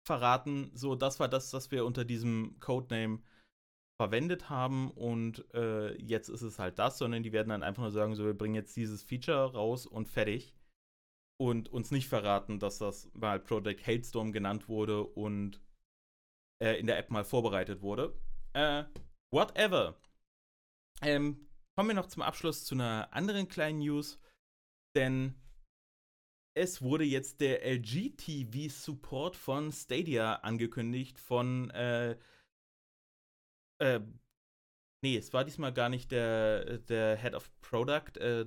verraten, 0.05 0.71
so 0.73 0.95
das 0.95 1.19
war 1.19 1.29
das, 1.29 1.53
was 1.53 1.71
wir 1.71 1.85
unter 1.85 2.05
diesem 2.05 2.59
Codename 2.59 3.21
verwendet 3.99 4.49
haben 4.49 4.91
und 4.91 5.45
äh, 5.53 5.95
jetzt 6.01 6.27
ist 6.27 6.41
es 6.41 6.59
halt 6.59 6.79
das, 6.79 6.97
sondern 6.97 7.23
die 7.23 7.31
werden 7.31 7.49
dann 7.49 7.63
einfach 7.63 7.83
nur 7.83 7.91
sagen, 7.91 8.15
so 8.15 8.25
wir 8.25 8.37
bringen 8.37 8.55
jetzt 8.55 8.75
dieses 8.75 9.03
Feature 9.03 9.53
raus 9.53 9.85
und 9.85 10.09
fertig 10.09 10.55
und 11.39 11.69
uns 11.69 11.91
nicht 11.91 12.09
verraten, 12.09 12.59
dass 12.59 12.79
das 12.79 13.09
mal 13.13 13.39
Project 13.39 13.85
Hailstorm 13.85 14.33
genannt 14.33 14.67
wurde 14.67 15.03
und 15.03 15.61
äh, 16.61 16.79
in 16.79 16.87
der 16.87 16.97
App 16.97 17.11
mal 17.11 17.23
vorbereitet 17.23 17.81
wurde. 17.81 18.17
Äh, 18.53 18.83
whatever. 19.31 19.97
Ähm, 21.01 21.47
kommen 21.75 21.89
wir 21.89 21.95
noch 21.95 22.07
zum 22.07 22.21
Abschluss 22.21 22.65
zu 22.65 22.75
einer 22.75 23.11
anderen 23.11 23.47
kleinen 23.47 23.79
News, 23.79 24.19
denn 24.95 25.35
es 26.55 26.81
wurde 26.81 27.03
jetzt 27.03 27.41
der 27.41 27.65
LG 27.65 28.15
TV 28.15 28.73
Support 28.73 29.35
von 29.35 29.71
Stadia 29.71 30.35
angekündigt 30.35 31.19
von 31.19 31.71
äh, 31.71 32.15
äh, 33.81 33.99
nee, 35.03 35.17
es 35.17 35.33
war 35.33 35.43
diesmal 35.43 35.73
gar 35.73 35.89
nicht 35.89 36.11
der, 36.11 36.77
der 36.79 37.17
Head 37.17 37.33
of 37.33 37.51
Product, 37.61 38.17
äh, 38.19 38.45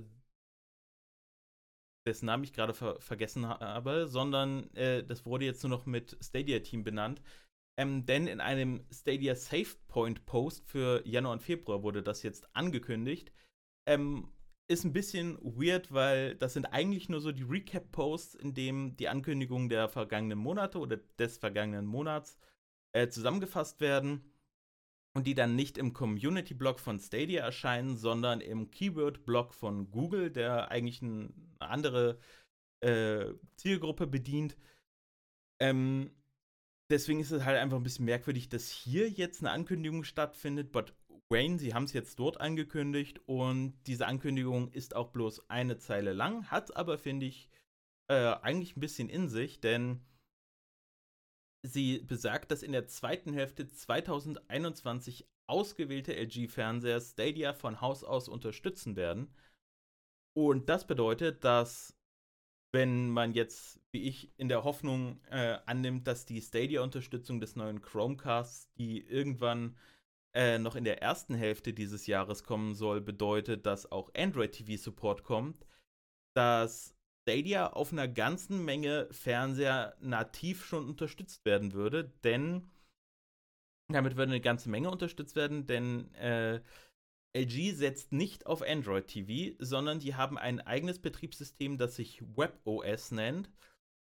dessen 2.07 2.25
Namen 2.25 2.45
ich 2.45 2.53
gerade 2.53 2.73
ver 2.73 2.99
vergessen 3.01 3.47
habe, 3.47 4.07
sondern 4.07 4.73
äh, 4.73 5.03
das 5.03 5.25
wurde 5.25 5.45
jetzt 5.45 5.61
nur 5.63 5.69
noch 5.69 5.85
mit 5.85 6.17
Stadia 6.21 6.59
Team 6.59 6.83
benannt. 6.83 7.21
Ähm, 7.79 8.05
denn 8.05 8.27
in 8.27 8.41
einem 8.41 8.85
Stadia 8.91 9.35
Save 9.35 9.75
Point 9.87 10.25
Post 10.25 10.65
für 10.65 11.05
Januar 11.05 11.33
und 11.33 11.43
Februar 11.43 11.83
wurde 11.83 12.01
das 12.01 12.23
jetzt 12.23 12.55
angekündigt. 12.55 13.31
Ähm, 13.87 14.33
ist 14.69 14.83
ein 14.83 14.93
bisschen 14.93 15.37
weird, 15.41 15.93
weil 15.93 16.35
das 16.35 16.53
sind 16.53 16.65
eigentlich 16.65 17.07
nur 17.07 17.21
so 17.21 17.31
die 17.31 17.43
Recap-Posts, 17.43 18.35
in 18.35 18.53
dem 18.53 18.97
die 18.97 19.07
Ankündigungen 19.07 19.69
der 19.69 19.87
vergangenen 19.87 20.39
Monate 20.39 20.79
oder 20.79 20.97
des 20.97 21.37
vergangenen 21.37 21.85
Monats 21.85 22.37
äh, 22.93 23.07
zusammengefasst 23.07 23.79
werden 23.79 24.33
und 25.13 25.25
die 25.25 25.35
dann 25.35 25.55
nicht 25.55 25.77
im 25.77 25.93
Community-Blog 25.93 26.79
von 26.79 26.99
Stadia 26.99 27.43
erscheinen, 27.43 27.95
sondern 27.95 28.41
im 28.41 28.69
Keyword-Blog 28.69 29.53
von 29.53 29.89
Google, 29.89 30.31
der 30.31 30.69
eigentlich 30.69 31.01
eine 31.01 31.33
andere 31.59 32.19
äh, 32.81 33.33
Zielgruppe 33.55 34.05
bedient. 34.05 34.57
Ähm, 35.59 36.11
deswegen 36.89 37.19
ist 37.19 37.31
es 37.31 37.43
halt 37.43 37.57
einfach 37.57 37.77
ein 37.77 37.83
bisschen 37.83 38.05
merkwürdig, 38.05 38.49
dass 38.49 38.69
hier 38.69 39.09
jetzt 39.09 39.41
eine 39.41 39.51
Ankündigung 39.51 40.03
stattfindet. 40.03 40.71
But 40.71 40.93
Wayne, 41.29 41.59
sie 41.59 41.73
haben 41.73 41.83
es 41.83 41.93
jetzt 41.93 42.19
dort 42.19 42.39
angekündigt 42.39 43.19
und 43.25 43.73
diese 43.85 44.07
Ankündigung 44.07 44.71
ist 44.71 44.95
auch 44.95 45.09
bloß 45.09 45.49
eine 45.49 45.77
Zeile 45.77 46.13
lang, 46.13 46.49
hat 46.49 46.75
aber, 46.77 46.97
finde 46.97 47.25
ich, 47.25 47.49
äh, 48.09 48.35
eigentlich 48.41 48.77
ein 48.77 48.79
bisschen 48.79 49.09
in 49.09 49.27
sich, 49.27 49.59
denn 49.59 50.01
sie 51.63 51.99
besagt, 51.99 52.51
dass 52.51 52.63
in 52.63 52.71
der 52.71 52.87
zweiten 52.87 53.33
Hälfte 53.33 53.67
2021 53.67 55.27
ausgewählte 55.47 56.15
LG-Fernseher 56.15 57.01
Stadia 57.01 57.53
von 57.53 57.81
Haus 57.81 58.03
aus 58.03 58.29
unterstützen 58.29 58.95
werden. 58.95 59.33
Und 60.33 60.69
das 60.69 60.85
bedeutet, 60.85 61.43
dass 61.43 61.96
wenn 62.71 63.09
man 63.09 63.31
jetzt, 63.31 63.79
wie 63.91 64.03
ich, 64.03 64.31
in 64.37 64.49
der 64.49 64.63
Hoffnung 64.63 65.21
äh, 65.29 65.57
annimmt, 65.65 66.07
dass 66.07 66.25
die 66.25 66.41
Stadia-Unterstützung 66.41 67.39
des 67.39 67.55
neuen 67.55 67.81
Chromecasts, 67.81 68.71
die 68.73 68.99
irgendwann 68.99 69.77
äh, 70.33 70.59
noch 70.59 70.75
in 70.75 70.83
der 70.83 71.01
ersten 71.01 71.33
Hälfte 71.35 71.73
dieses 71.73 72.07
Jahres 72.07 72.43
kommen 72.43 72.75
soll, 72.75 73.01
bedeutet, 73.01 73.65
dass 73.65 73.91
auch 73.91 74.13
Android 74.15 74.51
TV 74.51 74.81
Support 74.81 75.23
kommt, 75.23 75.65
dass 76.35 76.95
Stadia 77.23 77.73
auf 77.73 77.91
einer 77.91 78.07
ganzen 78.07 78.63
Menge 78.63 79.07
Fernseher 79.11 79.95
nativ 79.99 80.65
schon 80.65 80.87
unterstützt 80.87 81.45
werden 81.45 81.73
würde, 81.73 82.13
denn 82.23 82.69
damit 83.89 84.17
würde 84.17 84.31
eine 84.31 84.41
ganze 84.41 84.69
Menge 84.69 84.91
unterstützt 84.91 85.35
werden, 85.35 85.65
denn 85.65 86.13
äh, 86.15 86.61
LG 87.35 87.73
setzt 87.73 88.13
nicht 88.13 88.45
auf 88.45 88.61
Android 88.61 89.07
TV, 89.07 89.55
sondern 89.59 89.99
die 89.99 90.15
haben 90.15 90.37
ein 90.37 90.61
eigenes 90.61 90.99
Betriebssystem, 90.99 91.77
das 91.77 91.95
sich 91.95 92.21
WebOS 92.35 93.11
nennt. 93.11 93.51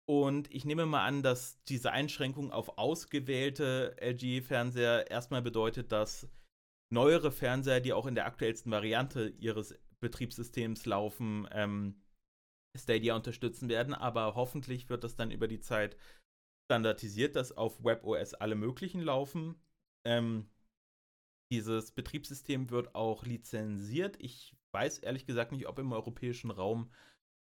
Und 0.05 0.53
ich 0.53 0.65
nehme 0.65 0.85
mal 0.85 1.05
an, 1.05 1.23
dass 1.23 1.63
diese 1.63 1.91
Einschränkung 1.91 2.51
auf 2.51 2.77
ausgewählte 2.77 3.95
LG-Fernseher 4.01 5.09
erstmal 5.09 5.41
bedeutet, 5.41 5.91
dass 5.93 6.27
neuere 6.91 7.31
Fernseher, 7.31 7.79
die 7.79 7.93
auch 7.93 8.05
in 8.05 8.15
der 8.15 8.25
aktuellsten 8.25 8.71
Variante 8.71 9.29
ihres 9.39 9.79
Betriebssystems 10.01 10.85
laufen, 10.85 11.47
ähm, 11.51 12.01
Stadia 12.77 13.15
unterstützen 13.15 13.69
werden. 13.69 13.93
Aber 13.93 14.35
hoffentlich 14.35 14.89
wird 14.89 15.05
das 15.05 15.15
dann 15.15 15.31
über 15.31 15.47
die 15.47 15.61
Zeit 15.61 15.95
standardisiert, 16.69 17.35
dass 17.35 17.55
auf 17.55 17.83
WebOS 17.83 18.33
alle 18.33 18.55
möglichen 18.55 19.01
laufen. 19.01 19.55
Ähm, 20.05 20.49
dieses 21.53 21.91
Betriebssystem 21.91 22.71
wird 22.71 22.95
auch 22.95 23.25
lizenziert. 23.25 24.15
Ich 24.19 24.55
weiß 24.71 24.97
ehrlich 24.99 25.27
gesagt 25.27 25.51
nicht, 25.51 25.67
ob 25.67 25.77
im 25.77 25.91
europäischen 25.91 26.49
Raum 26.49 26.91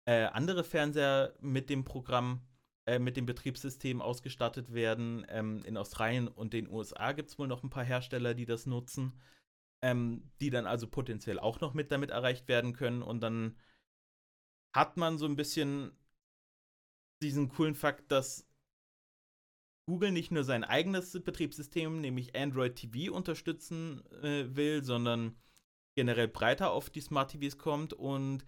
äh, 0.05 0.27
andere 0.27 0.62
Fernseher 0.62 1.35
mit 1.40 1.69
dem 1.71 1.83
Programm, 1.85 2.47
äh, 2.87 3.01
mit 3.01 3.16
dem 3.16 3.27
Betriebssystem 3.27 4.01
ausgestattet 4.01 4.73
werden. 4.73 5.27
Ähm, 5.29 5.64
in 5.64 5.77
Australien 5.77 6.29
und 6.29 6.53
den 6.53 6.71
USA 6.71 7.11
gibt 7.12 7.31
es 7.31 7.38
wohl 7.38 7.49
noch 7.49 7.64
ein 7.64 7.71
paar 7.71 7.83
Hersteller, 7.83 8.35
die 8.35 8.47
das 8.47 8.66
nutzen, 8.66 9.21
ähm, 9.83 10.31
die 10.40 10.51
dann 10.51 10.66
also 10.66 10.87
potenziell 10.87 11.40
auch 11.40 11.61
noch 11.61 11.75
mit 11.75 11.90
damit 11.90 12.11
erreicht 12.11 12.47
werden 12.47 12.75
können. 12.75 13.03
Und 13.03 13.21
dann 13.23 13.57
hat 14.73 14.97
man 14.97 15.19
so 15.19 15.27
ein 15.27 15.35
bisschen 15.35 15.90
diesen 17.23 17.49
coolen 17.49 17.75
Fakt, 17.75 18.12
dass 18.12 18.45
Google 19.87 20.11
nicht 20.11 20.32
nur 20.32 20.45
sein 20.45 20.64
eigenes 20.64 21.12
Betriebssystem, 21.12 22.01
nämlich 22.01 22.37
Android 22.37 22.74
TV, 22.74 23.14
unterstützen 23.14 24.03
äh, 24.22 24.45
will, 24.57 24.82
sondern 24.82 25.37
generell 25.95 26.28
breiter 26.28 26.72
auf 26.72 26.91
die 26.91 27.01
Smart 27.01 27.30
TVs 27.30 27.57
kommt 27.57 27.93
und 27.93 28.45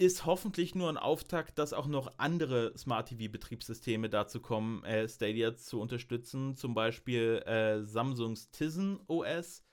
ist 0.00 0.26
hoffentlich 0.26 0.76
nur 0.76 0.88
ein 0.88 0.96
Auftakt, 0.96 1.58
dass 1.58 1.72
auch 1.72 1.88
noch 1.88 2.12
andere 2.18 2.72
Smart 2.78 3.08
TV-Betriebssysteme 3.08 4.08
dazu 4.08 4.40
kommen, 4.40 4.84
äh, 4.84 5.08
Stadia 5.08 5.56
zu 5.56 5.80
unterstützen. 5.80 6.54
Zum 6.54 6.72
Beispiel 6.72 7.42
äh, 7.46 7.82
Samsungs 7.82 8.50
Tizen 8.50 9.00
OS, 9.08 9.64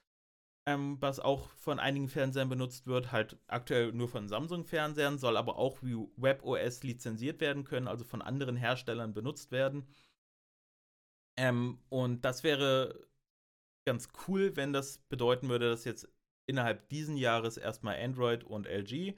ähm, 0.66 0.98
was 1.00 1.20
auch 1.20 1.50
von 1.52 1.80
einigen 1.80 2.10
Fernsehern 2.10 2.50
benutzt 2.50 2.88
wird, 2.88 3.12
halt 3.12 3.38
aktuell 3.46 3.92
nur 3.94 4.10
von 4.10 4.28
Samsung-Fernsehern, 4.28 5.20
soll 5.20 5.38
aber 5.38 5.58
auch 5.58 5.84
wie 5.84 5.96
WebOS 6.18 6.82
lizenziert 6.82 7.40
werden 7.40 7.64
können, 7.64 7.88
also 7.88 8.04
von 8.04 8.24
anderen 8.24 8.56
Herstellern 8.56 9.14
benutzt 9.14 9.52
werden. 9.52 9.88
Ähm, 11.38 11.80
und 11.90 12.24
das 12.24 12.44
wäre 12.44 13.08
ganz 13.86 14.10
cool, 14.28 14.56
wenn 14.56 14.74
das 14.74 15.00
bedeuten 15.10 15.50
würde, 15.50 15.70
dass 15.70 15.86
jetzt 15.86 16.08
innerhalb 16.48 16.90
diesen 16.90 17.18
Jahres 17.18 17.58
erstmal 17.58 18.02
Android 18.02 18.44
und 18.44 18.68
LG 18.68 19.16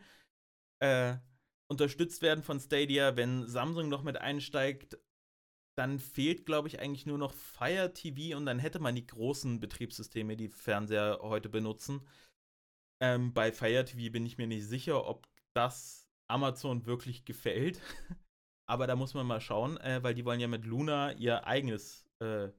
äh, 0.80 1.18
unterstützt 1.70 2.22
werden 2.22 2.44
von 2.44 2.60
Stadia. 2.60 3.16
Wenn 3.16 3.48
Samsung 3.48 3.90
noch 3.90 4.04
mit 4.04 4.18
einsteigt, 4.18 4.98
dann 5.78 6.00
fehlt, 6.00 6.46
glaube 6.46 6.68
ich, 6.68 6.80
eigentlich 6.80 7.06
nur 7.06 7.18
noch 7.18 7.34
Fire 7.34 7.94
TV 7.94 8.36
und 8.36 8.46
dann 8.46 8.60
hätte 8.60 8.80
man 8.80 8.96
die 8.96 9.06
großen 9.06 9.60
Betriebssysteme, 9.60 10.36
die 10.36 10.50
Fernseher 10.50 11.20
heute 11.22 11.50
benutzen. 11.50 12.02
Ähm, 13.00 13.34
bei 13.34 13.52
Fire 13.52 13.86
TV 13.86 14.12
bin 14.12 14.26
ich 14.26 14.38
mir 14.38 14.48
nicht 14.48 14.66
sicher, 14.66 15.06
ob 15.06 15.28
das 15.54 16.08
Amazon 16.28 16.86
wirklich 16.86 17.26
gefällt. 17.26 17.80
Aber 18.70 18.88
da 18.88 18.96
muss 18.96 19.14
man 19.14 19.28
mal 19.28 19.40
schauen, 19.40 19.78
äh, 19.78 20.02
weil 20.04 20.14
die 20.14 20.26
wollen 20.26 20.40
ja 20.40 20.48
mit 20.48 20.66
Luna 20.66 21.14
ihr 21.14 21.46
eigenes, 21.46 22.07
äh, 22.20 22.50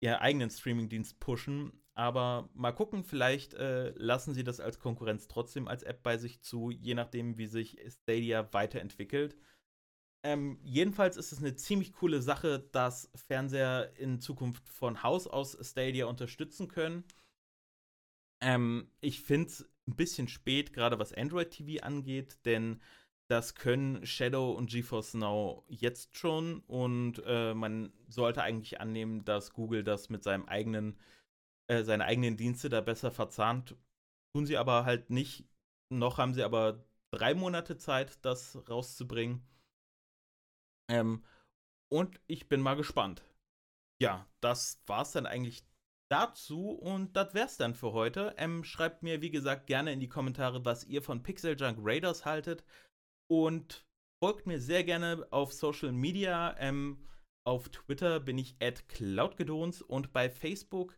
ihren 0.00 0.16
eigenen 0.16 0.50
Streamingdienst 0.50 1.20
pushen. 1.20 1.72
Aber 1.94 2.50
mal 2.52 2.72
gucken, 2.72 3.04
vielleicht 3.04 3.54
äh, 3.54 3.90
lassen 3.96 4.34
sie 4.34 4.44
das 4.44 4.60
als 4.60 4.78
Konkurrenz 4.78 5.28
trotzdem 5.28 5.66
als 5.66 5.82
App 5.82 6.02
bei 6.02 6.18
sich 6.18 6.42
zu, 6.42 6.70
je 6.70 6.94
nachdem, 6.94 7.38
wie 7.38 7.46
sich 7.46 7.78
Stadia 7.88 8.52
weiterentwickelt. 8.52 9.36
Ähm, 10.22 10.58
jedenfalls 10.62 11.16
ist 11.16 11.32
es 11.32 11.38
eine 11.38 11.54
ziemlich 11.54 11.92
coole 11.92 12.20
Sache, 12.20 12.68
dass 12.72 13.10
Fernseher 13.14 13.96
in 13.96 14.20
Zukunft 14.20 14.68
von 14.68 15.02
Haus 15.02 15.26
aus 15.26 15.56
Stadia 15.62 16.06
unterstützen 16.06 16.68
können. 16.68 17.04
Ähm, 18.42 18.90
ich 19.00 19.22
finde 19.22 19.48
es 19.48 19.70
ein 19.86 19.96
bisschen 19.96 20.28
spät, 20.28 20.72
gerade 20.72 20.98
was 20.98 21.12
Android 21.12 21.50
TV 21.50 21.82
angeht, 21.82 22.44
denn 22.44 22.80
das 23.28 23.54
können 23.54 24.06
Shadow 24.06 24.52
und 24.52 24.70
GeForce 24.70 25.14
Now 25.14 25.64
jetzt 25.68 26.16
schon 26.16 26.60
und 26.60 27.22
äh, 27.26 27.54
man 27.54 27.92
sollte 28.08 28.42
eigentlich 28.42 28.80
annehmen, 28.80 29.24
dass 29.24 29.52
Google 29.52 29.82
das 29.82 30.08
mit 30.10 30.22
seinem 30.22 30.46
eigenen, 30.46 30.98
äh, 31.68 31.82
seine 31.82 32.04
eigenen 32.04 32.36
Dienste 32.36 32.68
da 32.68 32.80
besser 32.80 33.10
verzahnt. 33.10 33.76
Tun 34.32 34.46
sie 34.46 34.56
aber 34.56 34.84
halt 34.84 35.10
nicht. 35.10 35.44
Noch 35.90 36.18
haben 36.18 36.34
sie 36.34 36.44
aber 36.44 36.84
drei 37.10 37.34
Monate 37.34 37.78
Zeit, 37.78 38.24
das 38.24 38.58
rauszubringen. 38.68 39.42
Ähm, 40.88 41.24
und 41.88 42.20
ich 42.28 42.48
bin 42.48 42.60
mal 42.60 42.76
gespannt. 42.76 43.24
Ja, 44.00 44.26
das 44.40 44.82
war's 44.86 45.12
dann 45.12 45.26
eigentlich 45.26 45.64
dazu 46.08 46.70
und 46.70 47.16
das 47.16 47.34
wär's 47.34 47.56
dann 47.56 47.74
für 47.74 47.92
heute. 47.92 48.34
Ähm, 48.36 48.62
schreibt 48.62 49.02
mir, 49.02 49.20
wie 49.20 49.30
gesagt, 49.30 49.66
gerne 49.66 49.92
in 49.92 50.00
die 50.00 50.08
Kommentare, 50.08 50.64
was 50.64 50.84
ihr 50.84 51.02
von 51.02 51.22
Pixel 51.24 51.56
Junk 51.58 51.78
Raiders 51.80 52.24
haltet 52.24 52.64
und 53.28 53.86
folgt 54.22 54.46
mir 54.46 54.60
sehr 54.60 54.84
gerne 54.84 55.26
auf 55.30 55.52
Social 55.52 55.92
Media. 55.92 56.56
Ähm, 56.58 57.06
auf 57.46 57.68
Twitter 57.68 58.20
bin 58.20 58.38
ich 58.38 58.56
at 58.60 58.88
cloudgedons 58.88 59.82
und 59.82 60.12
bei 60.12 60.28
Facebook 60.28 60.96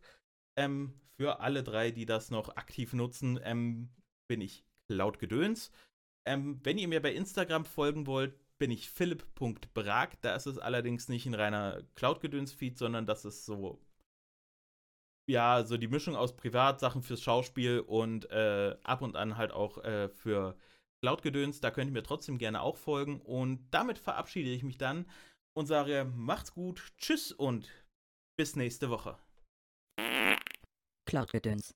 ähm, 0.57 0.95
für 1.17 1.41
alle 1.41 1.63
drei, 1.63 1.91
die 1.91 2.07
das 2.07 2.31
noch 2.31 2.57
aktiv 2.57 2.93
nutzen, 2.93 3.39
ähm, 3.43 3.91
bin 4.29 4.41
ich 4.41 4.65
cloudgedöns. 4.87 5.71
Ähm, 6.27 6.61
wenn 6.63 6.79
ihr 6.79 6.89
mir 6.89 7.03
bei 7.03 7.13
Instagram 7.13 7.65
folgen 7.65 8.07
wollt, 8.07 8.35
bin 8.59 8.71
ich 8.71 8.91
philipp.brag. 8.91 10.21
Da 10.21 10.35
ist 10.35 10.47
es 10.47 10.59
allerdings 10.59 11.09
nicht 11.09 11.27
ein 11.27 11.35
reiner 11.35 11.83
Cloud-Gedöns-Feed, 11.95 12.77
sondern 12.77 13.07
das 13.07 13.25
ist 13.25 13.47
so, 13.47 13.81
ja, 15.29 15.65
so 15.65 15.77
die 15.77 15.89
Mischung 15.89 16.17
aus 16.17 16.37
Privatsachen 16.37 17.03
fürs 17.03 17.23
Schauspiel 17.23 17.81
und 17.81 18.31
äh, 18.31 18.77
ab 18.83 19.03
und 19.03 19.17
an 19.17 19.37
halt 19.37 19.53
auch 19.53 19.79
äh, 19.85 20.09
für 20.09 20.57
Cloud-Gedöns. 21.03 21.61
Da 21.61 21.71
könnt 21.71 21.91
ihr 21.91 21.93
mir 21.93 22.03
trotzdem 22.03 22.39
gerne 22.39 22.63
auch 22.63 22.77
folgen. 22.77 23.21
Und 23.21 23.69
damit 23.71 23.99
verabschiede 23.99 24.51
ich 24.51 24.63
mich 24.63 24.79
dann 24.79 25.07
und 25.57 25.67
sage, 25.67 26.11
macht's 26.15 26.53
gut, 26.53 26.93
tschüss 26.99 27.33
und 27.33 27.71
bis 28.37 28.57
nächste 28.57 28.91
Woche. 28.91 29.19
Cloud-Gedöns. 31.07 31.75